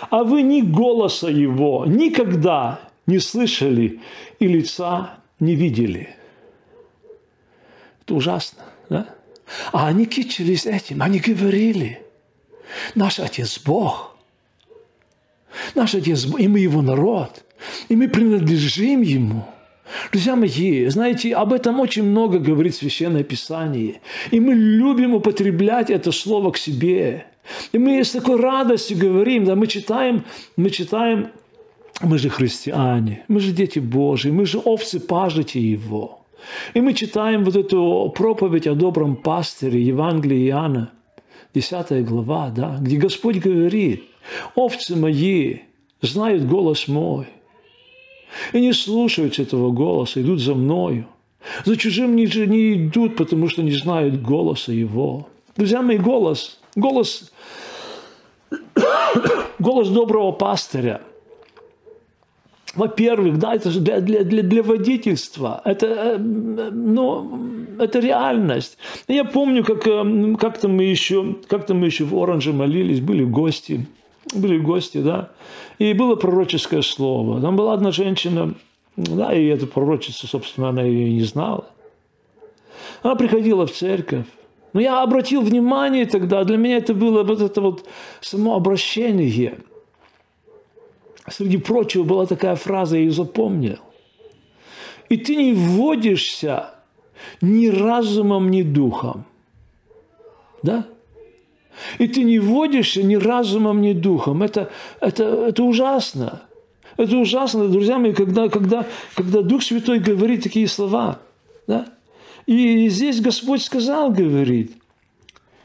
а 0.10 0.24
вы 0.24 0.42
ни 0.42 0.62
голоса 0.62 1.30
Его 1.30 1.86
никогда 1.86 2.82
не 3.08 3.20
слышали 3.20 4.02
и 4.40 4.48
лица 4.48 5.16
не 5.40 5.56
видели». 5.56 6.16
Это 8.04 8.16
ужасно, 8.16 8.64
да? 8.90 9.08
А 9.72 9.88
они 9.88 10.06
кичились 10.06 10.66
этим, 10.66 11.02
они 11.02 11.20
говорили, 11.20 12.02
наш 12.96 13.20
Отец 13.20 13.60
Бог, 13.66 14.16
наш 15.76 15.96
Отец 15.96 16.26
Бог, 16.26 16.40
и 16.40 16.48
мы 16.48 16.60
Его 16.60 16.82
народ, 16.82 17.44
и 17.90 17.96
мы 17.96 18.08
принадлежим 18.08 19.02
Ему. 19.02 19.46
Друзья 20.12 20.36
мои, 20.36 20.88
знаете, 20.88 21.36
об 21.36 21.52
этом 21.52 21.80
очень 21.80 22.04
много 22.04 22.40
говорит 22.40 22.76
Священное 22.76 23.24
Писание. 23.24 24.00
И 24.32 24.40
мы 24.40 24.54
любим 24.54 25.14
употреблять 25.14 25.90
это 25.90 26.12
слово 26.14 26.52
к 26.52 26.58
себе. 26.58 27.26
И 27.74 27.78
мы 27.78 28.02
с 28.04 28.12
такой 28.12 28.40
радостью 28.40 28.98
говорим, 28.98 29.44
да, 29.44 29.56
мы 29.56 29.68
читаем, 29.68 30.24
мы 30.56 30.70
читаем, 30.70 31.32
мы 32.02 32.18
же 32.20 32.30
христиане, 32.30 33.26
мы 33.28 33.42
же 33.42 33.52
дети 33.52 33.80
Божьи, 33.80 34.32
мы 34.32 34.46
же 34.46 34.60
овцы 34.60 35.00
пажите 35.00 35.60
Его– 35.60 36.20
и 36.74 36.82
мы 36.82 36.94
читаем 36.94 37.44
вот 37.44 37.56
эту 37.56 38.12
проповедь 38.16 38.68
о 38.68 38.76
добром 38.76 39.16
пастыре 39.16 39.82
Евангелия 39.82 40.48
Иоанна, 40.50 40.92
10 41.54 42.06
глава, 42.06 42.50
да, 42.50 42.78
где 42.80 42.98
Господь 42.98 43.38
говорит, 43.38 44.04
овцы 44.56 44.96
мои 44.96 45.60
знают 46.02 46.46
голос 46.46 46.88
мой, 46.88 47.28
и 48.54 48.62
не 48.62 48.74
слушают 48.74 49.40
этого 49.40 49.72
голоса, 49.72 50.22
идут 50.22 50.40
за 50.40 50.56
мною. 50.56 51.08
За 51.66 51.76
чужим 51.76 52.16
не, 52.16 52.26
не 52.26 52.88
идут, 52.88 53.16
потому 53.16 53.50
что 53.50 53.64
не 53.64 53.72
знают 53.72 54.22
голоса 54.22 54.72
его. 54.72 55.28
Друзья 55.58 55.82
мои, 55.82 55.98
голос, 55.98 56.60
голос, 56.76 57.32
голос 59.60 59.90
доброго 59.90 60.32
пастыря– 60.32 61.02
во-первых, 62.76 63.38
да, 63.38 63.56
это 63.56 63.70
же 63.70 63.82
для, 63.82 64.00
для, 64.00 64.24
для, 64.24 64.44
для 64.44 64.64
водительства. 64.64 65.62
Это, 65.66 65.88
э, 65.88 66.18
ну, 66.18 67.40
это 67.80 68.00
реальность. 68.00 68.78
Я 69.08 69.26
помню, 69.26 69.64
как 69.64 69.86
э, 69.88 70.36
как-то 70.40 70.70
мы 70.70 70.84
еще, 70.84 71.36
как-то 71.48 71.74
мы 71.74 71.88
еще 71.88 72.06
в 72.06 72.16
Оранже 72.16 72.54
молились, 72.54 73.02
были 73.02 73.26
гости, 73.26 73.88
были 74.34 74.58
гости, 74.58 75.00
да, 75.00 75.32
и 75.80 75.94
было 75.94 76.16
пророческое 76.16 76.82
слово. 76.82 77.42
Там 77.42 77.58
была 77.58 77.74
одна 77.74 77.92
женщина, 77.92 78.54
да, 78.96 79.34
и 79.34 79.48
эту 79.48 79.68
пророчицу, 79.68 80.28
собственно, 80.28 80.70
она 80.70 80.84
ее 80.84 81.12
не 81.12 81.24
знала. 81.24 81.66
Она 83.04 83.16
приходила 83.16 83.66
в 83.68 83.72
церковь. 83.72 84.26
Но 84.74 84.80
я 84.80 85.04
обратил 85.04 85.42
внимание 85.42 86.06
тогда, 86.06 86.46
для 86.46 86.56
меня 86.56 86.78
это 86.78 86.94
было 86.94 87.24
вот 87.24 87.42
это 87.42 87.60
вот 87.60 87.86
само 88.22 88.56
обращение– 88.56 89.56
Среди 91.30 91.58
прочего 91.58 92.04
была 92.04 92.26
такая 92.26 92.56
фраза, 92.56 92.96
я 92.96 93.04
ее 93.04 93.12
запомнил. 93.12 93.78
И 95.10 95.18
ты 95.18 95.36
не 95.36 95.54
вводишься 95.54 96.76
ни 97.42 97.68
разумом, 97.68 98.50
ни 98.50 98.64
духом. 98.64 99.26
Да? 100.64 100.88
И 102.00 102.08
ты 102.08 102.24
не 102.24 102.40
вводишься 102.40 103.04
ни 103.04 103.16
разумом, 103.16 103.82
ни 103.82 103.94
духом. 103.94 104.42
Это, 104.42 104.72
это, 105.00 105.24
это 105.24 105.64
ужасно. 105.64 106.44
Это 106.98 107.18
ужасно, 107.18 107.68
друзья 107.68 107.98
мои, 107.98 108.14
когда, 108.14 108.50
когда, 108.50 108.86
когда 109.16 109.42
Дух 109.42 109.64
Святой 109.64 110.00
говорит 110.00 110.44
такие 110.44 110.68
слова. 110.68 111.20
Да? 111.68 111.86
И 112.46 112.90
здесь 112.90 113.22
Господь 113.22 113.62
сказал, 113.62 114.12
говорит, 114.12 114.74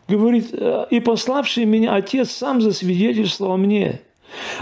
говорит, 0.06 0.54
и 0.90 1.00
пославший 1.00 1.64
меня 1.64 1.94
Отец 1.94 2.30
сам 2.30 2.60
засвидетельствовал 2.60 3.56
мне– 3.56 4.02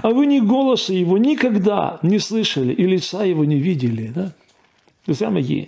а 0.03 0.11
вы 0.11 0.27
ни 0.27 0.41
голоса 0.41 0.93
его 0.93 1.19
никогда 1.19 1.99
не 2.03 2.19
слышали 2.19 2.73
и 2.73 2.85
лица 2.87 3.25
его 3.25 3.45
не 3.45 3.57
видели. 3.57 4.13
Да? 4.15 4.33
Друзья 5.07 5.31
мои, 5.31 5.67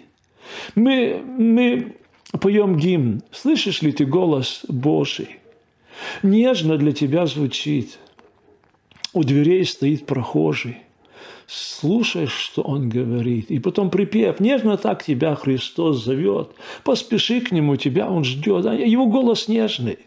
мы, 0.75 1.23
мы 1.25 1.97
поем 2.41 2.77
гимн. 2.77 3.23
Слышишь 3.31 3.83
ли 3.83 3.93
ты 3.93 4.05
голос 4.05 4.65
Божий? 4.69 5.39
Нежно 6.23 6.77
для 6.77 6.93
тебя 6.93 7.27
звучит. 7.27 7.99
У 9.13 9.25
дверей 9.25 9.65
стоит 9.65 10.07
прохожий. 10.07 10.79
Слушаешь, 11.47 12.33
что 12.33 12.63
он 12.63 12.89
говорит. 12.89 13.51
И 13.51 13.59
потом 13.61 13.91
припев. 13.91 14.41
Нежно 14.41 14.77
так 14.77 15.05
тебя 15.05 15.35
Христос 15.37 16.05
зовет. 16.05 16.51
Поспеши 16.83 17.41
к 17.41 17.53
нему, 17.53 17.77
тебя 17.77 18.11
он 18.11 18.25
ждет. 18.25 18.65
Его 18.65 19.07
голос 19.07 19.49
нежный. 19.49 19.99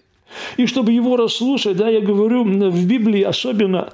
И 0.57 0.65
чтобы 0.65 0.91
его 0.91 1.17
расслушать, 1.17 1.77
да, 1.77 1.89
я 1.89 2.01
говорю, 2.01 2.43
в 2.43 2.85
Библии 2.85 3.23
особенно 3.23 3.91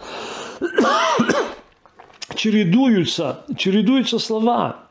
чередуются, 2.35 3.45
чередуются 3.57 4.19
слова. 4.19 4.87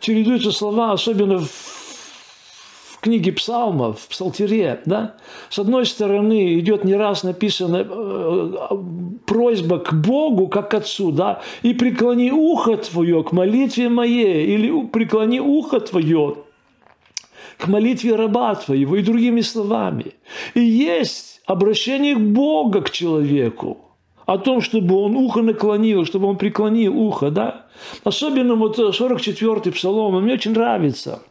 Чередуются 0.00 0.50
слова, 0.50 0.92
особенно 0.92 1.38
в, 1.38 1.48
в 1.48 3.00
книге 3.00 3.32
псалмов, 3.32 4.00
в 4.00 4.08
псалтере. 4.08 4.80
Да? 4.84 5.14
С 5.48 5.58
одной 5.58 5.86
стороны, 5.86 6.58
идет 6.58 6.84
не 6.84 6.94
раз 6.94 7.22
написана 7.22 7.86
э, 7.88 8.76
просьба 9.26 9.78
к 9.78 9.92
Богу, 9.92 10.48
как 10.48 10.70
к 10.70 10.74
Отцу, 10.74 11.12
да, 11.12 11.40
и 11.62 11.72
преклони 11.72 12.30
ухо 12.30 12.76
твое 12.76 13.22
к 13.22 13.32
молитве 13.32 13.88
моей, 13.88 14.46
или 14.46 14.86
преклони 14.86 15.40
ухо 15.40 15.80
твое 15.80 16.36
к 17.58 17.68
молитве 17.68 18.14
раба 18.14 18.54
твоего 18.54 18.96
и 18.96 19.02
другими 19.02 19.40
словами. 19.40 20.14
И 20.54 20.60
есть 20.60 21.40
обращение 21.46 22.16
Бога 22.16 22.82
к 22.82 22.90
человеку 22.90 23.78
о 24.26 24.38
том, 24.38 24.60
чтобы 24.60 24.96
он 24.96 25.16
ухо 25.16 25.42
наклонил, 25.42 26.04
чтобы 26.04 26.26
он 26.26 26.36
преклонил 26.36 26.96
ухо, 26.96 27.30
да? 27.30 27.66
Особенно 28.04 28.54
вот 28.54 28.78
44-й 28.78 29.72
псалом, 29.72 30.14
он 30.14 30.24
мне 30.24 30.34
очень 30.34 30.52
нравится. 30.52 31.22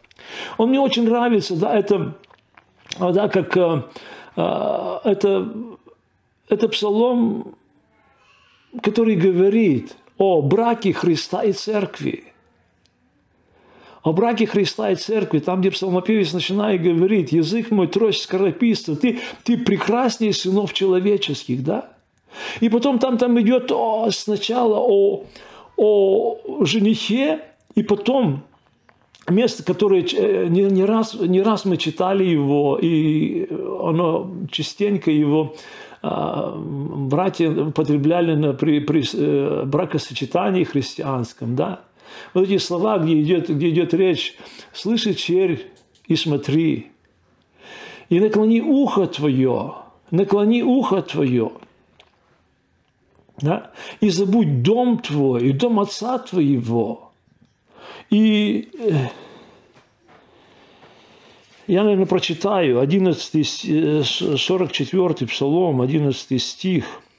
Он 0.58 0.70
мне 0.70 0.80
очень 0.80 1.06
нравится, 1.06 1.56
да, 1.56 1.76
это, 1.76 2.16
да, 3.00 3.28
как 3.28 3.58
э, 3.58 3.84
э, 4.36 5.00
это, 5.04 5.54
это 6.48 6.70
псалом, 6.70 7.56
который 8.82 9.16
говорит 9.16 9.96
о 10.18 10.42
браке 10.42 10.94
Христа 10.94 11.44
и 11.44 11.52
Церкви 11.52 12.31
о 14.04 14.14
браке 14.14 14.48
Христа 14.48 14.92
и 14.92 14.96
Церкви, 14.96 15.40
там, 15.40 15.62
где 15.62 15.72
псалмопевец 15.72 16.34
начинает 16.34 16.82
говорить, 16.82 17.32
язык 17.32 17.72
мой 17.72 17.88
трость 17.88 18.24
скорописта, 18.24 18.96
ты, 18.96 19.20
ты 19.44 19.58
прекраснее 19.58 20.34
сынов 20.34 20.74
человеческих, 20.74 21.64
да? 21.64 21.90
И 22.62 22.70
потом 22.70 23.00
там, 23.00 23.18
там 23.18 23.40
идет 23.42 23.72
о, 23.72 24.10
сначала 24.12 24.80
о, 24.80 25.26
о 25.78 26.66
женихе, 26.66 27.42
и 27.76 27.84
потом 27.84 28.44
место, 29.30 29.64
которое 29.64 30.04
э, 30.04 30.48
не, 30.48 30.64
не, 30.64 30.86
раз, 30.86 31.14
не 31.14 31.42
раз 31.42 31.66
мы 31.66 31.78
читали 31.78 32.24
его, 32.24 32.80
и 32.82 33.48
оно 33.52 34.32
частенько 34.50 35.12
его 35.12 35.56
а, 36.02 36.56
братья 36.58 37.50
употребляли 37.50 38.34
на, 38.34 38.54
при, 38.54 38.80
при 38.80 39.04
э, 39.14 39.64
бракосочетании 39.66 40.64
христианском, 40.64 41.56
да? 41.56 41.82
Вот 42.34 42.44
эти 42.46 42.58
слова, 42.58 42.98
где 42.98 43.22
идет, 43.22 43.50
где 43.50 43.70
идет 43.70 43.94
речь, 43.94 44.38
слыши, 44.74 45.14
черь, 45.14 45.68
и 46.06 46.16
смотри. 46.16 46.92
И 48.10 48.20
наклони 48.20 48.62
ухо 48.62 49.08
твое, 49.08 49.76
наклони 50.12 50.62
ухо 50.62 51.02
твое. 51.02 51.52
Да? 53.38 53.72
И 54.00 54.10
забудь 54.10 54.62
дом 54.62 55.00
твой, 55.00 55.50
и 55.50 55.52
дом 55.52 55.80
отца 55.80 56.20
твоего. 56.20 57.12
И 58.10 58.70
э, 58.78 59.08
я, 61.68 61.84
наверное, 61.84 62.06
прочитаю 62.06 62.80
11, 62.80 64.06
44 64.06 65.28
Псалом, 65.28 65.82
11 65.82 66.42
стих– 66.42 66.86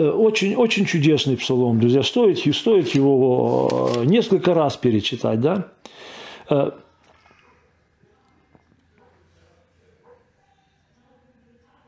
очень, 0.00 0.54
очень 0.54 0.84
чудесный 0.84 1.36
псалом, 1.36 1.80
друзья. 1.80 2.02
Стоит, 2.02 2.38
стоит 2.54 2.88
его 2.88 3.90
э, 3.96 4.04
несколько 4.04 4.54
раз 4.54 4.76
перечитать, 4.76 5.40
да? 5.40 5.68
Э, 6.48 6.70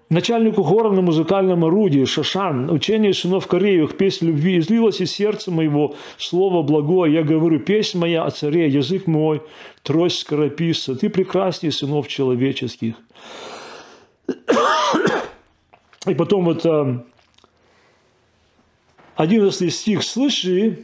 начальнику 0.08 0.62
хора 0.62 0.90
на 0.90 1.02
музыкальном 1.02 1.64
орудии, 1.64 2.04
Шашан, 2.04 2.70
учение 2.70 3.14
сынов 3.14 3.46
Кореевых, 3.46 3.96
песнь 3.96 4.26
любви, 4.26 4.58
излилось 4.58 5.00
из 5.00 5.12
сердца 5.12 5.50
моего 5.50 5.94
слово 6.18 6.62
благое. 6.62 7.14
Я 7.14 7.22
говорю, 7.22 7.60
песнь 7.60 7.98
моя 7.98 8.24
о 8.24 8.30
царе, 8.30 8.68
язык 8.68 9.06
мой, 9.06 9.40
трость 9.82 10.18
скорописца, 10.18 10.96
ты 10.96 11.08
прекраснее 11.10 11.70
сынов 11.70 12.08
человеческих. 12.08 12.96
И 16.06 16.14
потом 16.14 16.46
вот 16.46 16.64
11 19.20 19.70
стих, 19.70 20.02
«Слыши, 20.02 20.78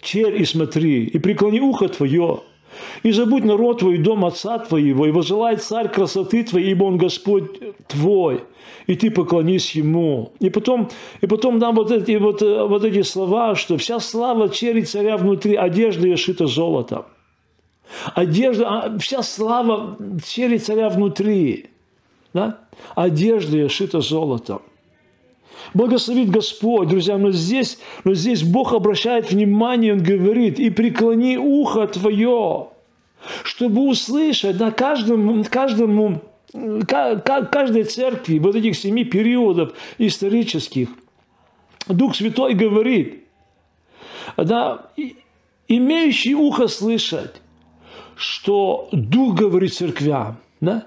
черь 0.00 0.40
и 0.40 0.46
смотри, 0.46 1.04
и 1.04 1.18
преклони 1.18 1.60
ухо 1.60 1.88
твое, 1.88 2.40
и 3.02 3.12
забудь 3.12 3.44
народ 3.44 3.80
твой, 3.80 3.98
дом 3.98 4.24
отца 4.24 4.58
твоего, 4.58 5.04
и 5.04 5.10
возжелай 5.10 5.56
царь 5.56 5.90
красоты 5.90 6.44
твоей, 6.44 6.70
ибо 6.70 6.84
он 6.84 6.96
Господь 6.96 7.60
твой, 7.88 8.44
и 8.86 8.96
ты 8.96 9.10
поклонись 9.10 9.72
ему». 9.72 10.32
И 10.40 10.48
потом, 10.48 10.88
и 11.20 11.26
потом 11.26 11.58
нам 11.58 11.74
вот 11.74 11.90
эти, 11.90 12.16
вот, 12.16 12.40
вот 12.40 12.82
эти 12.82 13.02
слова, 13.02 13.56
что 13.56 13.76
вся 13.76 14.00
слава 14.00 14.48
чери 14.48 14.80
царя 14.80 15.18
внутри, 15.18 15.56
одежда 15.56 16.06
ее 16.06 16.16
шита 16.16 16.46
золотом. 16.46 17.04
Одежда, 18.14 18.66
а, 18.66 18.98
вся 18.98 19.22
слава 19.22 19.98
чери 20.26 20.56
царя 20.56 20.88
внутри. 20.88 21.66
Да? 22.32 22.60
Одежда 22.94 23.68
шита 23.68 24.00
золотом. 24.00 24.62
Благословит 25.74 26.30
Господь, 26.30 26.88
друзья, 26.88 27.18
но 27.18 27.30
здесь, 27.30 27.78
но 28.04 28.14
здесь 28.14 28.42
Бог 28.42 28.72
обращает 28.72 29.30
внимание, 29.30 29.92
Он 29.92 30.02
говорит, 30.02 30.58
и 30.58 30.70
преклони 30.70 31.36
ухо 31.36 31.86
твое, 31.86 32.68
чтобы 33.44 33.86
услышать 33.88 34.58
на 34.58 34.70
каждому, 34.70 35.44
каждому 35.44 36.20
каждой 36.52 37.84
церкви, 37.84 38.38
вот 38.38 38.56
этих 38.56 38.76
семи 38.76 39.04
периодов 39.04 39.72
исторических, 39.98 40.88
Дух 41.86 42.16
Святой 42.16 42.54
говорит, 42.54 43.24
да, 44.36 44.90
имеющий 45.68 46.34
ухо 46.34 46.68
слышать, 46.68 47.40
что 48.16 48.88
Дух 48.92 49.36
говорит 49.36 49.74
церквям, 49.74 50.38
да, 50.60 50.86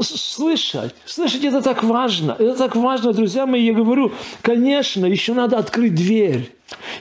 слышать. 0.00 0.94
Слышать 1.04 1.44
это 1.44 1.62
так 1.62 1.82
важно. 1.82 2.36
Это 2.38 2.56
так 2.56 2.76
важно, 2.76 3.12
друзья 3.12 3.46
мои. 3.46 3.64
Я 3.64 3.74
говорю, 3.74 4.12
конечно, 4.42 5.06
еще 5.06 5.34
надо 5.34 5.58
открыть 5.58 5.94
дверь. 5.94 6.52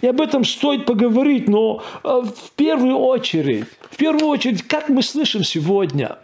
И 0.02 0.08
об 0.08 0.22
этом 0.22 0.44
стоит 0.44 0.86
поговорить, 0.86 1.48
но 1.48 1.84
э, 2.04 2.08
в 2.08 2.52
первую 2.52 2.98
очередь, 2.98 3.66
в 3.92 3.98
первую 3.98 4.28
очередь, 4.28 4.64
как 4.64 4.90
мы 4.90 5.02
слышим 5.02 5.44
сегодня. 5.44 6.18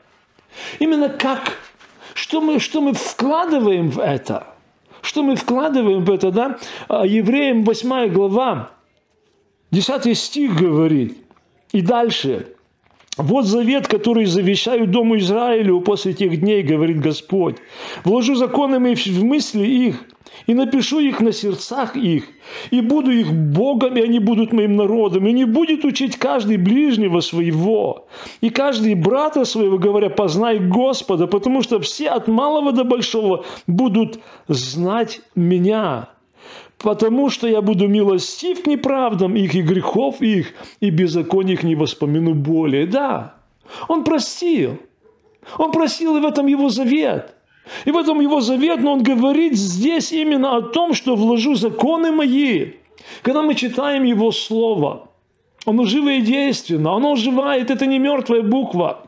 Именно 0.79 1.09
как, 1.09 1.57
что 2.13 2.41
мы, 2.41 2.59
что 2.59 2.81
мы 2.81 2.93
вкладываем 2.93 3.89
в 3.89 3.99
это. 3.99 4.47
Что 5.01 5.23
мы 5.23 5.36
вкладываем 5.36 6.05
в 6.05 6.12
это, 6.12 6.31
да? 6.31 6.57
А, 6.88 7.05
Евреям 7.05 7.65
8 7.65 8.07
глава, 8.13 8.71
10 9.71 10.17
стих 10.17 10.55
говорит. 10.55 11.17
И 11.73 11.81
дальше. 11.81 12.53
Вот 13.17 13.45
завет, 13.45 13.88
который 13.88 14.26
завещаю 14.26 14.88
Дому 14.88 15.17
Израилю 15.17 15.82
после 15.82 16.13
тех 16.13 16.39
дней, 16.39 16.63
говорит 16.63 16.99
Господь. 16.99 17.58
Вложу 18.04 18.36
законы 18.36 18.80
в 18.80 19.23
мысли 19.23 19.65
их, 19.65 20.06
и 20.47 20.54
напишу 20.54 20.99
их 20.99 21.19
на 21.21 21.32
сердцах 21.32 21.95
их, 21.95 22.26
и 22.71 22.82
буду 22.82 23.12
их 23.12 23.32
Богом, 23.32 23.95
и 23.97 24.02
они 24.02 24.19
будут 24.19 24.52
моим 24.52 24.76
народом, 24.76 25.28
и 25.28 25.32
не 25.32 25.45
будет 25.45 25.86
учить 25.86 26.17
каждый 26.17 26.58
ближнего 26.58 27.19
своего, 27.19 28.08
и 28.41 28.49
каждый 28.49 28.95
брата 28.95 29.45
своего, 29.45 29.78
говоря, 29.78 30.10
познай 30.10 30.60
Господа, 30.60 31.28
потому 31.28 31.62
что 31.62 31.80
все 31.80 32.10
от 32.10 32.28
малого 32.28 32.71
до 32.71 32.84
большого 32.84 33.45
будут 33.67 34.19
знать 34.47 35.21
меня, 35.36 36.10
потому 36.84 37.30
что 37.30 37.48
я 37.48 37.62
буду 37.62 37.88
милостив 37.88 38.63
к 38.63 38.67
неправдам 38.67 39.36
их 39.36 39.56
и 39.56 39.62
грехов 39.62 40.22
их, 40.22 40.54
и 40.82 40.89
беззаконий 40.89 41.54
их 41.54 41.63
не 41.63 41.76
воспомяну 41.76 42.34
более. 42.34 42.86
Да, 42.86 43.36
он 43.88 44.04
простил. 44.04 44.78
Он 45.58 45.72
просил, 45.72 46.17
и 46.17 46.19
в 46.19 46.26
этом 46.26 46.48
его 46.48 46.69
завет. 46.69 47.36
И 47.86 47.91
в 47.91 47.98
этом 47.98 48.19
его 48.19 48.41
завет, 48.41 48.82
но 48.82 48.93
он 48.93 49.04
говорит 49.04 49.56
здесь 49.56 50.12
именно 50.12 50.58
о 50.58 50.62
том, 50.62 50.93
что 50.93 51.15
вложу 51.15 51.56
законы 51.56 52.12
мои. 52.12 52.74
Когда 53.22 53.41
мы 53.41 53.56
читаем 53.56 54.04
его 54.04 54.32
слово, 54.32 55.10
оно 55.65 55.86
живое 55.86 56.17
и 56.17 56.22
действенно, 56.22 56.96
оно 56.96 57.13
оживает, 57.13 57.72
это 57.72 57.86
не 57.86 57.98
мертвая 57.98 58.41
буква. 58.41 59.03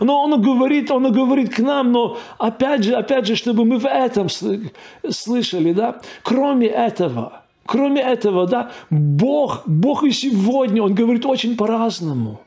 Но 0.00 0.22
он 0.22 0.40
говорит, 0.40 0.90
он 0.90 1.12
говорит 1.12 1.54
к 1.54 1.58
нам, 1.58 1.92
но 1.92 2.18
опять 2.38 2.84
же, 2.84 2.94
опять 2.94 3.26
же, 3.26 3.36
чтобы 3.36 3.64
мы 3.64 3.78
в 3.78 3.86
этом 3.86 4.28
слышали, 5.08 5.72
да, 5.72 6.00
кроме 6.22 6.66
этого, 6.66 7.42
кроме 7.66 8.02
этого, 8.02 8.46
да, 8.46 8.70
Бог, 8.90 9.62
Бог 9.66 10.04
и 10.04 10.10
сегодня, 10.10 10.82
Он 10.82 10.94
говорит 10.94 11.26
очень 11.26 11.56
по-разному. 11.56 12.40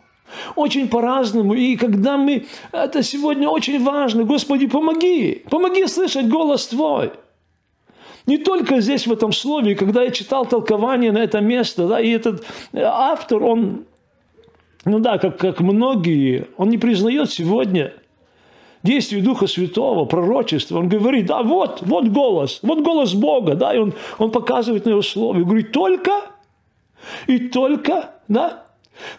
Очень 0.55 0.87
по-разному. 0.87 1.53
И 1.53 1.75
когда 1.75 2.17
мы... 2.17 2.45
Это 2.71 3.03
сегодня 3.03 3.47
очень 3.47 3.83
важно. 3.83 4.23
Господи, 4.23 4.67
помоги. 4.67 5.43
Помоги 5.49 5.87
слышать 5.87 6.27
голос 6.27 6.67
Твой. 6.67 7.11
Не 8.27 8.37
только 8.37 8.81
здесь, 8.81 9.05
в 9.05 9.13
этом 9.13 9.31
слове, 9.31 9.75
когда 9.75 10.03
я 10.03 10.09
читал 10.09 10.45
толкование 10.45 11.11
на 11.11 11.19
это 11.19 11.41
место, 11.41 11.87
да, 11.87 11.99
и 11.99 12.09
этот 12.09 12.43
автор, 12.73 13.43
он 13.43 13.85
ну 14.85 14.99
да, 14.99 15.17
как, 15.17 15.37
как 15.37 15.59
многие, 15.59 16.47
он 16.57 16.69
не 16.69 16.77
признает 16.77 17.31
сегодня 17.31 17.93
действие 18.83 19.23
Духа 19.23 19.47
Святого, 19.47 20.05
пророчества. 20.05 20.77
Он 20.77 20.87
говорит, 20.87 21.25
да, 21.25 21.41
вот, 21.41 21.81
вот 21.81 22.07
голос, 22.07 22.59
вот 22.61 22.81
голос 22.81 23.13
Бога, 23.13 23.55
да, 23.55 23.73
и 23.73 23.79
он, 23.79 23.93
он 24.19 24.31
показывает 24.31 24.85
на 24.85 24.91
его 24.91 25.01
слове, 25.01 25.43
говорит, 25.43 25.71
только 25.71 26.11
и 27.27 27.39
только, 27.39 28.11
да. 28.27 28.65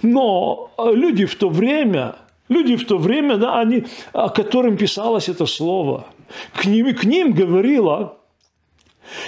Но 0.03 0.71
э, 0.79 0.93
люди 0.95 1.27
в 1.27 1.35
то 1.35 1.49
время, 1.49 2.15
люди 2.49 2.77
в 2.77 2.87
то 2.87 2.97
время, 2.97 3.37
да, 3.37 3.59
они, 3.59 3.85
о 4.13 4.29
которым 4.29 4.77
писалось 4.77 5.29
это 5.29 5.47
слово, 5.47 6.07
к 6.55 6.65
ним, 6.65 6.95
к 6.95 7.05
ним 7.05 7.33
говорило, 7.33 8.19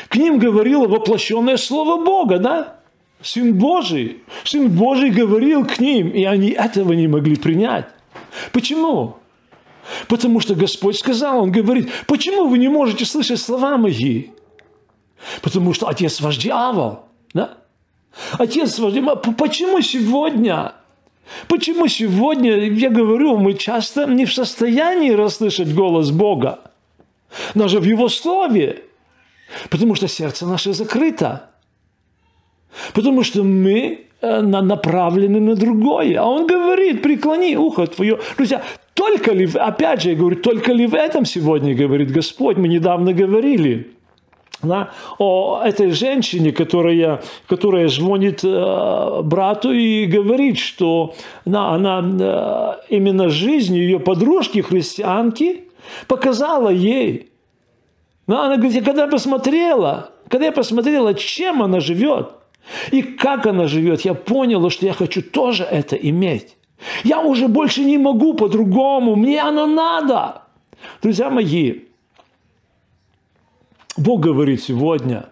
к 0.09 0.17
ним 0.17 0.39
говорило 0.39 0.87
воплощенное 0.87 1.57
Слово 1.57 2.05
Бога, 2.05 2.39
да? 2.39 2.78
Сын 3.23 3.55
Божий. 3.55 4.23
Сын 4.45 4.69
Божий 4.69 5.11
говорил 5.11 5.67
к 5.67 5.79
ним, 5.81 6.11
и 6.11 6.25
они 6.25 6.51
этого 6.51 6.93
не 6.93 7.09
могли 7.09 7.37
принять. 7.37 7.87
Почему? 8.53 9.17
Потому 10.07 10.41
что 10.41 10.55
Господь 10.55 10.99
сказал, 10.99 11.43
Он 11.43 11.51
говорит, 11.51 11.91
почему 12.07 12.47
вы 12.47 12.59
не 12.59 12.69
можете 12.69 13.05
слышать 13.05 13.41
слова 13.41 13.77
мои? 13.77 14.29
Потому 15.43 15.73
что 15.73 15.89
отец 15.89 16.21
ваш 16.21 16.37
дьявол. 16.37 17.01
Да? 17.35 17.59
Отец 18.39 18.79
ваш 18.79 18.93
дьявол. 18.93 19.17
Почему 19.17 19.81
сегодня? 19.81 20.75
Почему 21.49 21.89
сегодня, 21.89 22.57
я 22.71 22.91
говорю, 22.91 23.37
мы 23.37 23.55
часто 23.55 24.07
не 24.07 24.25
в 24.25 24.33
состоянии 24.33 25.11
расслышать 25.11 25.75
голос 25.75 26.11
Бога? 26.11 26.61
Даже 27.55 27.81
в 27.81 27.85
Его 27.85 28.09
Слове. 28.09 28.85
Потому 29.71 29.95
что 29.95 30.09
сердце 30.09 30.47
наше 30.47 30.73
закрыто. 30.73 31.51
Потому 32.95 33.23
что 33.23 33.43
мы 33.43 34.07
э, 34.21 34.41
направлены 34.41 35.41
на 35.41 35.55
другое. 35.55 36.21
А 36.21 36.27
он 36.27 36.47
говорит, 36.47 37.03
преклони 37.03 37.57
ухо 37.57 37.87
твое. 37.87 38.19
Друзья, 38.37 38.63
только 38.95 39.33
ли, 39.33 39.49
опять 39.55 40.03
же, 40.03 40.11
я 40.11 40.17
говорю, 40.17 40.37
только 40.37 40.73
ли 40.73 40.87
в 40.87 40.95
этом 40.95 41.25
сегодня, 41.25 41.75
говорит 41.75 42.11
Господь, 42.11 42.57
мы 42.57 42.69
недавно 42.69 43.13
говорили, 43.13 43.93
да, 44.63 44.91
о 45.19 45.63
этой 45.65 45.93
женщине, 45.93 46.51
которая, 46.53 47.23
которая 47.47 47.89
звонит 47.89 48.41
э, 48.43 49.23
брату 49.23 49.73
и 49.73 50.07
говорит, 50.07 50.59
что 50.59 51.15
да, 51.45 51.69
она 51.71 52.01
э, 52.01 52.95
именно 52.95 53.29
жизнь 53.29 53.77
ее 53.77 54.01
подружки 54.01 54.61
христианки 54.61 55.65
показала 56.09 56.71
ей. 56.71 57.31
Да, 58.27 58.47
она 58.47 58.57
говорит, 58.57 58.85
когда 58.85 59.03
я 59.03 59.09
посмотрела, 59.09 60.11
когда 60.29 60.47
я 60.47 60.53
посмотрела, 60.53 61.15
чем 61.15 61.63
она 61.63 61.79
живет, 61.79 62.31
И 62.91 63.03
как 63.03 63.47
она 63.47 63.67
живет, 63.67 64.03
я 64.03 64.15
поняла, 64.15 64.71
что 64.71 64.87
я 64.87 64.93
хочу 64.93 65.23
тоже 65.23 65.65
это 65.65 65.97
иметь. 65.97 66.57
Я 67.05 67.21
уже 67.21 67.49
больше 67.49 67.83
не 67.85 67.99
могу 67.99 68.35
по-другому, 68.35 69.17
мне 69.17 69.41
оно 69.41 69.67
надо. 69.67 70.43
Друзья 71.03 71.31
мои, 71.31 71.81
Бог 73.97 74.21
говорит 74.21 74.63
сегодня, 74.63 75.29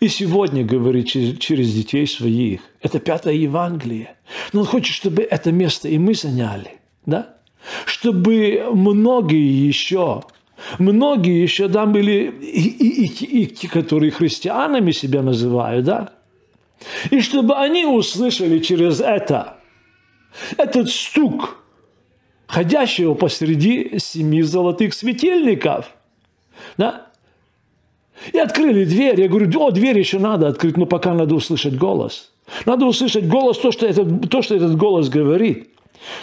и 0.00 0.08
сегодня 0.08 0.64
говорит 0.64 1.06
через, 1.08 1.72
детей 1.72 2.06
своих. 2.06 2.60
Это 2.82 2.98
пятое 2.98 3.34
Евангелие. 3.34 4.16
Но 4.52 4.60
Он 4.60 4.66
хочет, 4.66 4.94
чтобы 4.94 5.22
это 5.22 5.50
место 5.50 5.88
и 5.88 5.98
мы 5.98 6.14
заняли. 6.14 6.78
Да? 7.06 7.36
Чтобы 7.86 8.66
многие 8.72 9.66
еще, 9.66 10.22
многие 10.78 11.42
еще 11.42 11.68
там 11.68 11.92
были, 11.92 12.30
и, 12.40 12.68
и, 12.68 13.06
и, 13.06 13.44
и 13.44 13.66
которые 13.66 14.10
христианами 14.10 14.92
себя 14.92 15.22
называют, 15.22 15.84
да? 15.84 16.12
И 17.10 17.20
чтобы 17.20 17.56
они 17.56 17.84
услышали 17.84 18.58
через 18.58 19.00
это 19.00 19.56
этот 20.56 20.90
стук, 20.90 21.58
ходящего 22.46 23.14
посреди 23.14 23.98
семи 23.98 24.42
золотых 24.42 24.94
светильников. 24.94 25.92
Да? 26.76 27.06
И 28.32 28.38
открыли 28.38 28.84
дверь. 28.84 29.20
Я 29.20 29.28
говорю, 29.28 29.48
о, 29.60 29.70
дверь 29.70 29.98
еще 29.98 30.18
надо 30.18 30.48
открыть, 30.48 30.76
но 30.76 30.86
пока 30.86 31.14
надо 31.14 31.34
услышать 31.34 31.76
голос. 31.76 32.32
Надо 32.66 32.86
услышать 32.86 33.26
голос, 33.26 33.58
то, 33.58 33.70
что 33.70 33.86
этот, 33.86 34.28
то, 34.28 34.42
что 34.42 34.56
этот 34.56 34.76
голос 34.76 35.08
говорит. 35.08 35.70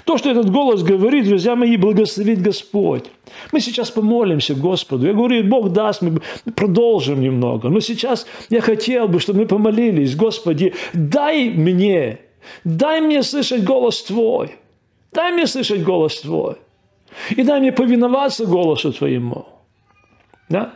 То, 0.06 0.18
что 0.18 0.30
этот 0.32 0.50
голос 0.50 0.84
говорит, 0.84 1.28
друзья 1.28 1.56
мои, 1.56 1.78
благословит 1.78 2.42
Господь. 2.42 3.06
Мы 3.52 3.60
сейчас 3.60 3.92
помолимся 3.92 4.56
Господу. 4.56 5.08
Я 5.08 5.14
говорю, 5.14 5.44
Бог 5.44 5.72
даст, 5.72 6.02
мы 6.02 6.22
продолжим 6.56 7.22
немного. 7.22 7.70
Но 7.70 7.80
сейчас 7.80 8.26
я 8.50 8.62
хотел 8.62 9.08
бы, 9.08 9.20
чтобы 9.20 9.42
мы 9.42 9.46
помолились. 9.46 10.16
Господи, 10.16 10.74
дай 10.94 11.50
мне, 11.50 12.20
дай 12.64 13.02
мне 13.02 13.24
слышать 13.24 13.64
голос 13.64 14.04
Твой. 14.04 14.56
Дай 15.12 15.32
мне 15.32 15.48
слышать 15.48 15.84
голос 15.84 16.22
Твой. 16.22 16.56
И 17.30 17.44
дай 17.44 17.60
мне 17.60 17.72
повиноваться 17.72 18.46
голосу 18.46 18.92
Твоему. 18.92 19.46
Да? 20.50 20.74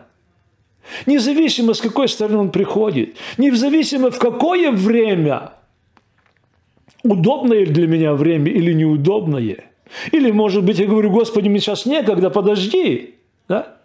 Независимо, 1.06 1.74
с 1.74 1.82
какой 1.82 2.08
стороны 2.08 2.38
он 2.38 2.52
приходит, 2.52 3.16
независимо, 3.38 4.12
в 4.12 4.20
какое 4.20 4.72
время, 4.72 5.52
удобное 7.04 7.66
для 7.66 7.88
меня 7.88 8.14
время 8.14 8.52
или 8.52 8.74
неудобное. 8.74 9.66
Или, 10.12 10.32
может 10.32 10.64
быть, 10.64 10.80
я 10.80 10.88
говорю, 10.88 11.12
Господи, 11.12 11.50
мне 11.50 11.60
сейчас 11.60 11.86
некогда, 11.86 12.30
подожди. 12.30 13.16
Да? 13.48 13.78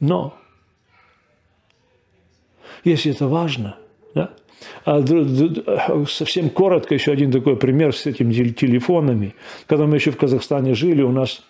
Но, 0.00 0.34
если 2.82 3.12
это 3.12 3.28
важно, 3.28 3.76
да? 4.14 4.30
А, 4.84 5.04
совсем 6.08 6.50
коротко 6.50 6.94
еще 6.94 7.12
один 7.12 7.30
такой 7.30 7.56
пример 7.56 7.94
с 7.94 8.06
этими 8.06 8.32
телефонами. 8.48 9.34
Когда 9.66 9.86
мы 9.86 9.96
еще 9.96 10.10
в 10.10 10.16
Казахстане 10.16 10.74
жили, 10.74 11.02
у 11.02 11.12
нас, 11.12 11.42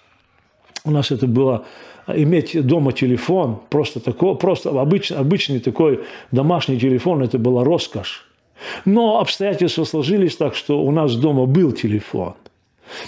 у 0.85 0.90
нас 0.90 1.11
это 1.11 1.27
было 1.27 1.64
иметь 2.07 2.61
дома 2.66 2.92
телефон, 2.92 3.61
просто, 3.70 4.01
такой, 4.01 4.37
просто 4.37 4.68
обычный, 4.68 5.16
обычный 5.16 5.61
такой 5.61 6.05
домашний 6.31 6.79
телефон, 6.79 7.22
это 7.22 7.38
была 7.38 7.64
роскошь. 7.64 8.29
Но 8.85 9.20
обстоятельства 9.20 9.85
сложились 9.85 10.37
так, 10.37 10.55
что 10.55 10.83
у 10.83 10.90
нас 10.90 11.14
дома 11.16 11.46
был 11.46 11.72
телефон. 11.72 12.35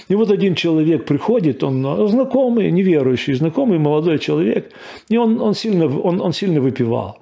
И 0.09 0.15
вот 0.15 0.31
один 0.31 0.55
человек 0.55 1.05
приходит, 1.05 1.63
он 1.63 2.09
знакомый, 2.09 2.71
неверующий, 2.71 3.35
знакомый 3.35 3.79
молодой 3.79 4.19
человек, 4.19 4.71
и 5.09 5.17
он, 5.17 5.41
он, 5.41 5.55
сильно, 5.55 5.87
он, 5.87 6.21
он 6.21 6.33
сильно 6.33 6.61
выпивал. 6.61 7.19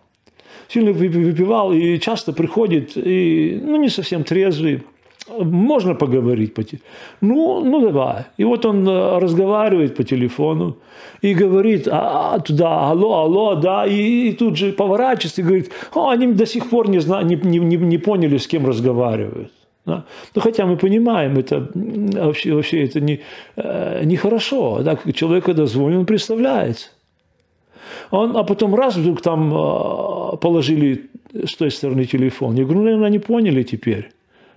Сильно 0.69 0.93
выпивал 0.93 1.73
и 1.73 1.99
часто 1.99 2.33
приходит, 2.33 2.97
и, 2.97 3.61
ну, 3.63 3.77
не 3.77 3.89
совсем 3.89 4.25
трезвый, 4.25 4.83
можно 5.29 5.95
поговорить 5.95 6.55
по 6.55 6.63
телефону? 6.63 6.89
Ну, 7.21 7.65
ну 7.65 7.81
давай. 7.81 8.25
И 8.37 8.45
вот 8.45 8.67
он 8.67 8.89
э, 8.89 9.19
разговаривает 9.19 9.97
по 9.97 10.05
телефону 10.05 10.77
и 11.21 11.35
говорит 11.35 11.89
а, 11.89 12.35
а, 12.35 12.41
туда, 12.41 12.91
алло, 12.91 13.21
алло, 13.21 13.55
да, 13.55 13.87
и, 13.87 14.29
и 14.29 14.33
тут 14.33 14.57
же 14.57 14.73
поворачивается 14.73 15.41
и 15.41 15.45
говорит, 15.45 15.71
о, 15.95 16.09
они 16.09 16.33
до 16.33 16.47
сих 16.47 16.71
пор 16.71 16.89
не, 16.89 17.01
зна, 17.01 17.23
не, 17.23 17.37
не, 17.37 17.77
не 17.77 17.99
поняли, 17.99 18.37
с 18.37 18.47
кем 18.47 18.67
разговаривают. 18.67 19.53
Да? 19.87 20.05
Ну, 20.35 20.43
хотя 20.43 20.67
мы 20.67 20.77
понимаем, 20.77 21.39
это 21.39 21.69
вообще, 21.75 22.55
вообще 22.55 22.85
это 22.85 23.01
не, 23.01 23.21
э, 23.57 24.05
нехорошо. 24.05 24.83
Да? 24.83 24.97
Человек, 25.13 25.45
когда 25.45 25.67
звонит, 25.67 25.99
он 25.99 26.07
представляется. 26.07 26.89
Он, 28.11 28.37
а 28.37 28.43
потом 28.43 28.75
раз 28.75 28.97
вдруг 28.97 29.21
там 29.23 29.53
э, 29.53 30.37
положили 30.37 31.11
с 31.33 31.55
той 31.57 31.71
стороны 31.71 32.05
телефон. 32.05 32.55
Я 32.55 32.65
говорю, 32.65 32.81
ну, 32.81 32.85
наверное, 32.85 33.07
они 33.07 33.19
поняли 33.19 33.63
теперь 33.63 34.11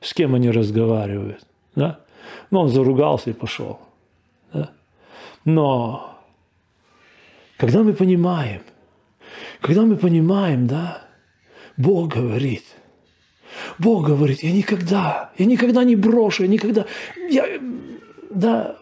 с 0.05 0.13
кем 0.13 0.35
они 0.35 0.51
разговаривают. 0.51 1.43
Да? 1.75 1.99
Но 2.51 2.61
он 2.61 2.69
заругался 2.69 3.31
и 3.31 3.33
пошел. 3.33 3.79
Да? 4.53 4.69
Но 5.45 6.19
когда 7.57 7.81
мы 7.81 7.93
понимаем, 7.93 8.61
когда 9.61 9.81
мы 9.81 9.97
понимаем, 9.97 10.67
да, 10.67 11.07
Бог 11.75 12.13
говорит, 12.13 12.63
Бог 13.79 14.05
говорит, 14.05 14.43
я 14.43 14.51
никогда, 14.51 15.31
я 15.39 15.45
никогда 15.45 15.83
не 15.83 15.95
брошу, 15.95 16.43
я 16.43 16.49
никогда, 16.49 16.85
я, 17.29 17.59
да, 18.29 18.77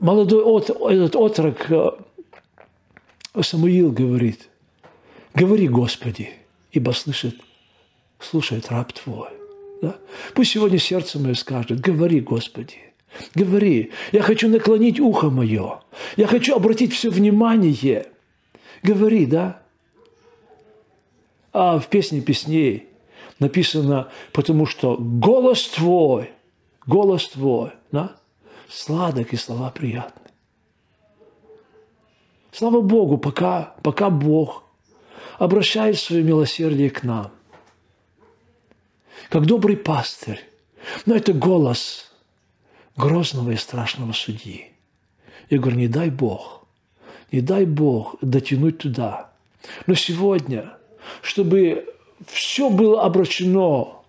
молодой 0.00 0.42
от, 0.42 0.70
этот 0.70 1.14
отрок 1.14 1.70
э, 1.70 1.90
Самуил 3.42 3.92
говорит, 3.92 4.48
говори, 5.34 5.68
Господи, 5.68 6.30
ибо 6.74 6.90
слышит, 6.90 7.40
слушает 8.18 8.70
раб 8.70 8.92
твой. 8.92 9.30
Да? 9.80 9.96
Пусть 10.34 10.50
сегодня 10.50 10.78
сердце 10.78 11.18
мое 11.18 11.34
скажет, 11.34 11.80
говори, 11.80 12.20
Господи, 12.20 12.78
говори, 13.34 13.92
я 14.12 14.22
хочу 14.22 14.48
наклонить 14.48 15.00
ухо 15.00 15.30
мое, 15.30 15.80
я 16.16 16.26
хочу 16.26 16.54
обратить 16.54 16.92
все 16.92 17.10
внимание. 17.10 18.06
Говори, 18.82 19.24
да? 19.24 19.62
А 21.52 21.78
в 21.78 21.86
песне 21.86 22.20
песней 22.20 22.88
написано, 23.38 24.10
потому 24.32 24.66
что 24.66 24.96
голос 24.96 25.68
твой, 25.68 26.32
голос 26.86 27.28
твой, 27.28 27.70
да? 27.92 28.16
сладок 28.68 29.32
и 29.32 29.36
слова 29.36 29.70
приятны. 29.70 30.22
Слава 32.50 32.80
Богу, 32.80 33.16
пока, 33.16 33.74
пока 33.82 34.10
Бог 34.10 34.63
обращает 35.38 35.98
свое 35.98 36.22
милосердие 36.22 36.90
к 36.90 37.02
нам. 37.02 37.30
Как 39.30 39.46
добрый 39.46 39.76
пастырь. 39.76 40.40
Но 41.06 41.14
это 41.14 41.32
голос 41.32 42.12
грозного 42.96 43.52
и 43.52 43.56
страшного 43.56 44.12
судьи. 44.12 44.72
Я 45.50 45.58
говорю, 45.58 45.78
не 45.78 45.88
дай 45.88 46.10
Бог, 46.10 46.66
не 47.32 47.40
дай 47.40 47.64
Бог 47.64 48.16
дотянуть 48.20 48.78
туда. 48.78 49.30
Но 49.86 49.94
сегодня, 49.94 50.76
чтобы 51.22 51.86
все 52.26 52.70
было 52.70 53.02
обращено, 53.02 54.04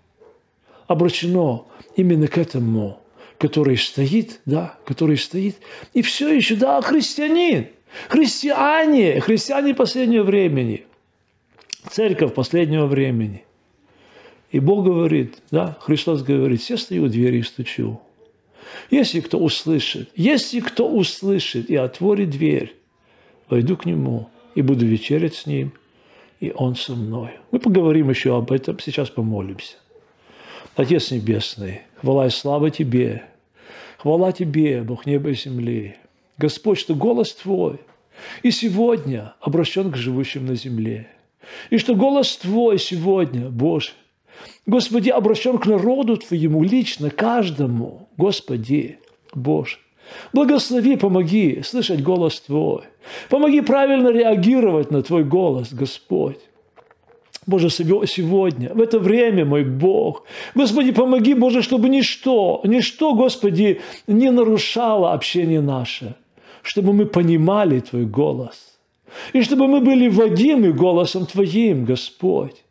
обращено 0.87 1.67
именно 1.95 2.27
к 2.27 2.37
этому, 2.37 2.99
который 3.37 3.77
стоит, 3.77 4.41
да, 4.45 4.77
который 4.85 5.17
стоит, 5.17 5.57
и 5.93 6.01
все 6.01 6.33
еще, 6.33 6.55
да, 6.55 6.81
христианин, 6.81 7.69
христиане, 8.09 9.21
христиане 9.21 9.73
последнего 9.73 10.23
времени– 10.23 10.84
церковь 11.89 12.33
последнего 12.33 12.85
времени. 12.85 13.43
И 14.51 14.59
Бог 14.59 14.85
говорит, 14.85 15.41
да, 15.51 15.77
Христос 15.81 16.23
говорит, 16.23 16.61
все 16.61 16.77
стою 16.77 17.05
у 17.05 17.07
двери 17.07 17.39
и 17.39 17.43
стучу. 17.43 17.99
Если 18.89 19.19
кто 19.19 19.37
услышит, 19.37 20.09
если 20.15 20.59
кто 20.59 20.89
услышит 20.89 21.69
и 21.69 21.75
отворит 21.75 22.29
дверь, 22.29 22.75
войду 23.49 23.75
к 23.75 23.85
нему 23.85 24.29
и 24.53 24.61
буду 24.61 24.85
вечерять 24.85 25.35
с 25.35 25.45
ним, 25.45 25.73
и 26.39 26.51
он 26.55 26.75
со 26.75 26.93
мной. 26.95 27.31
Мы 27.51 27.59
поговорим 27.59 28.09
еще 28.09 28.37
об 28.37 28.51
этом, 28.51 28.79
сейчас 28.79 29.09
помолимся. 29.09 29.75
Отец 30.75 31.11
Небесный, 31.11 31.81
хвала 31.95 32.27
и 32.27 32.29
слава 32.29 32.69
Тебе, 32.69 33.23
хвала 33.97 34.31
Тебе, 34.31 34.83
Бог 34.83 35.05
неба 35.05 35.29
и 35.29 35.35
земли. 35.35 35.95
Господь, 36.37 36.79
что 36.79 36.95
голос 36.95 37.33
Твой 37.33 37.79
и 38.43 38.51
сегодня 38.51 39.35
обращен 39.39 39.91
к 39.91 39.97
живущим 39.97 40.45
на 40.45 40.55
земле– 40.55 41.09
и 41.69 41.77
что 41.77 41.95
голос 41.95 42.35
Твой 42.37 42.79
сегодня, 42.79 43.49
Боже, 43.49 43.91
Господи, 44.65 45.09
обращен 45.09 45.57
к 45.57 45.65
народу 45.65 46.17
Твоему 46.17 46.63
лично, 46.63 47.09
каждому, 47.09 48.09
Господи, 48.17 48.99
Боже. 49.33 49.77
Благослови, 50.33 50.97
помоги 50.97 51.61
слышать 51.63 52.03
голос 52.03 52.39
Твой. 52.41 52.83
Помоги 53.29 53.61
правильно 53.61 54.09
реагировать 54.09 54.91
на 54.91 55.01
Твой 55.01 55.23
голос, 55.23 55.73
Господь. 55.73 56.39
Боже, 57.47 57.69
сегодня, 57.69 58.73
в 58.73 58.81
это 58.81 58.97
время, 58.97 59.45
мой 59.45 59.63
Бог. 59.63 60.23
Господи, 60.55 60.91
помоги, 60.91 61.35
Боже, 61.35 61.61
чтобы 61.61 61.89
ничто, 61.89 62.61
ничто, 62.63 63.13
Господи, 63.13 63.81
не 64.07 64.31
нарушало 64.31 65.13
общение 65.13 65.61
наше, 65.61 66.15
чтобы 66.63 66.93
мы 66.93 67.05
понимали 67.05 67.79
Твой 67.79 68.05
голос– 68.05 68.71
И 69.33 69.41
чтобы 69.41 69.67
мы 69.67 69.81
были 69.81 70.07
водимы 70.07 70.73
голосом 70.73 71.25
Твоим, 71.25 71.85
Господь. 71.85 72.63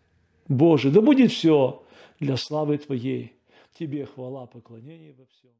Боже, 0.49 0.91
да 0.91 1.01
будет 1.01 1.31
все 1.33 1.83
для 2.21 2.37
славы 2.37 2.79
Твоей. 2.79 3.33
Тебе 3.79 4.07
хвала, 4.07 4.47
поклонение 4.47 5.15
во 5.19 5.25
всем. 5.27 5.55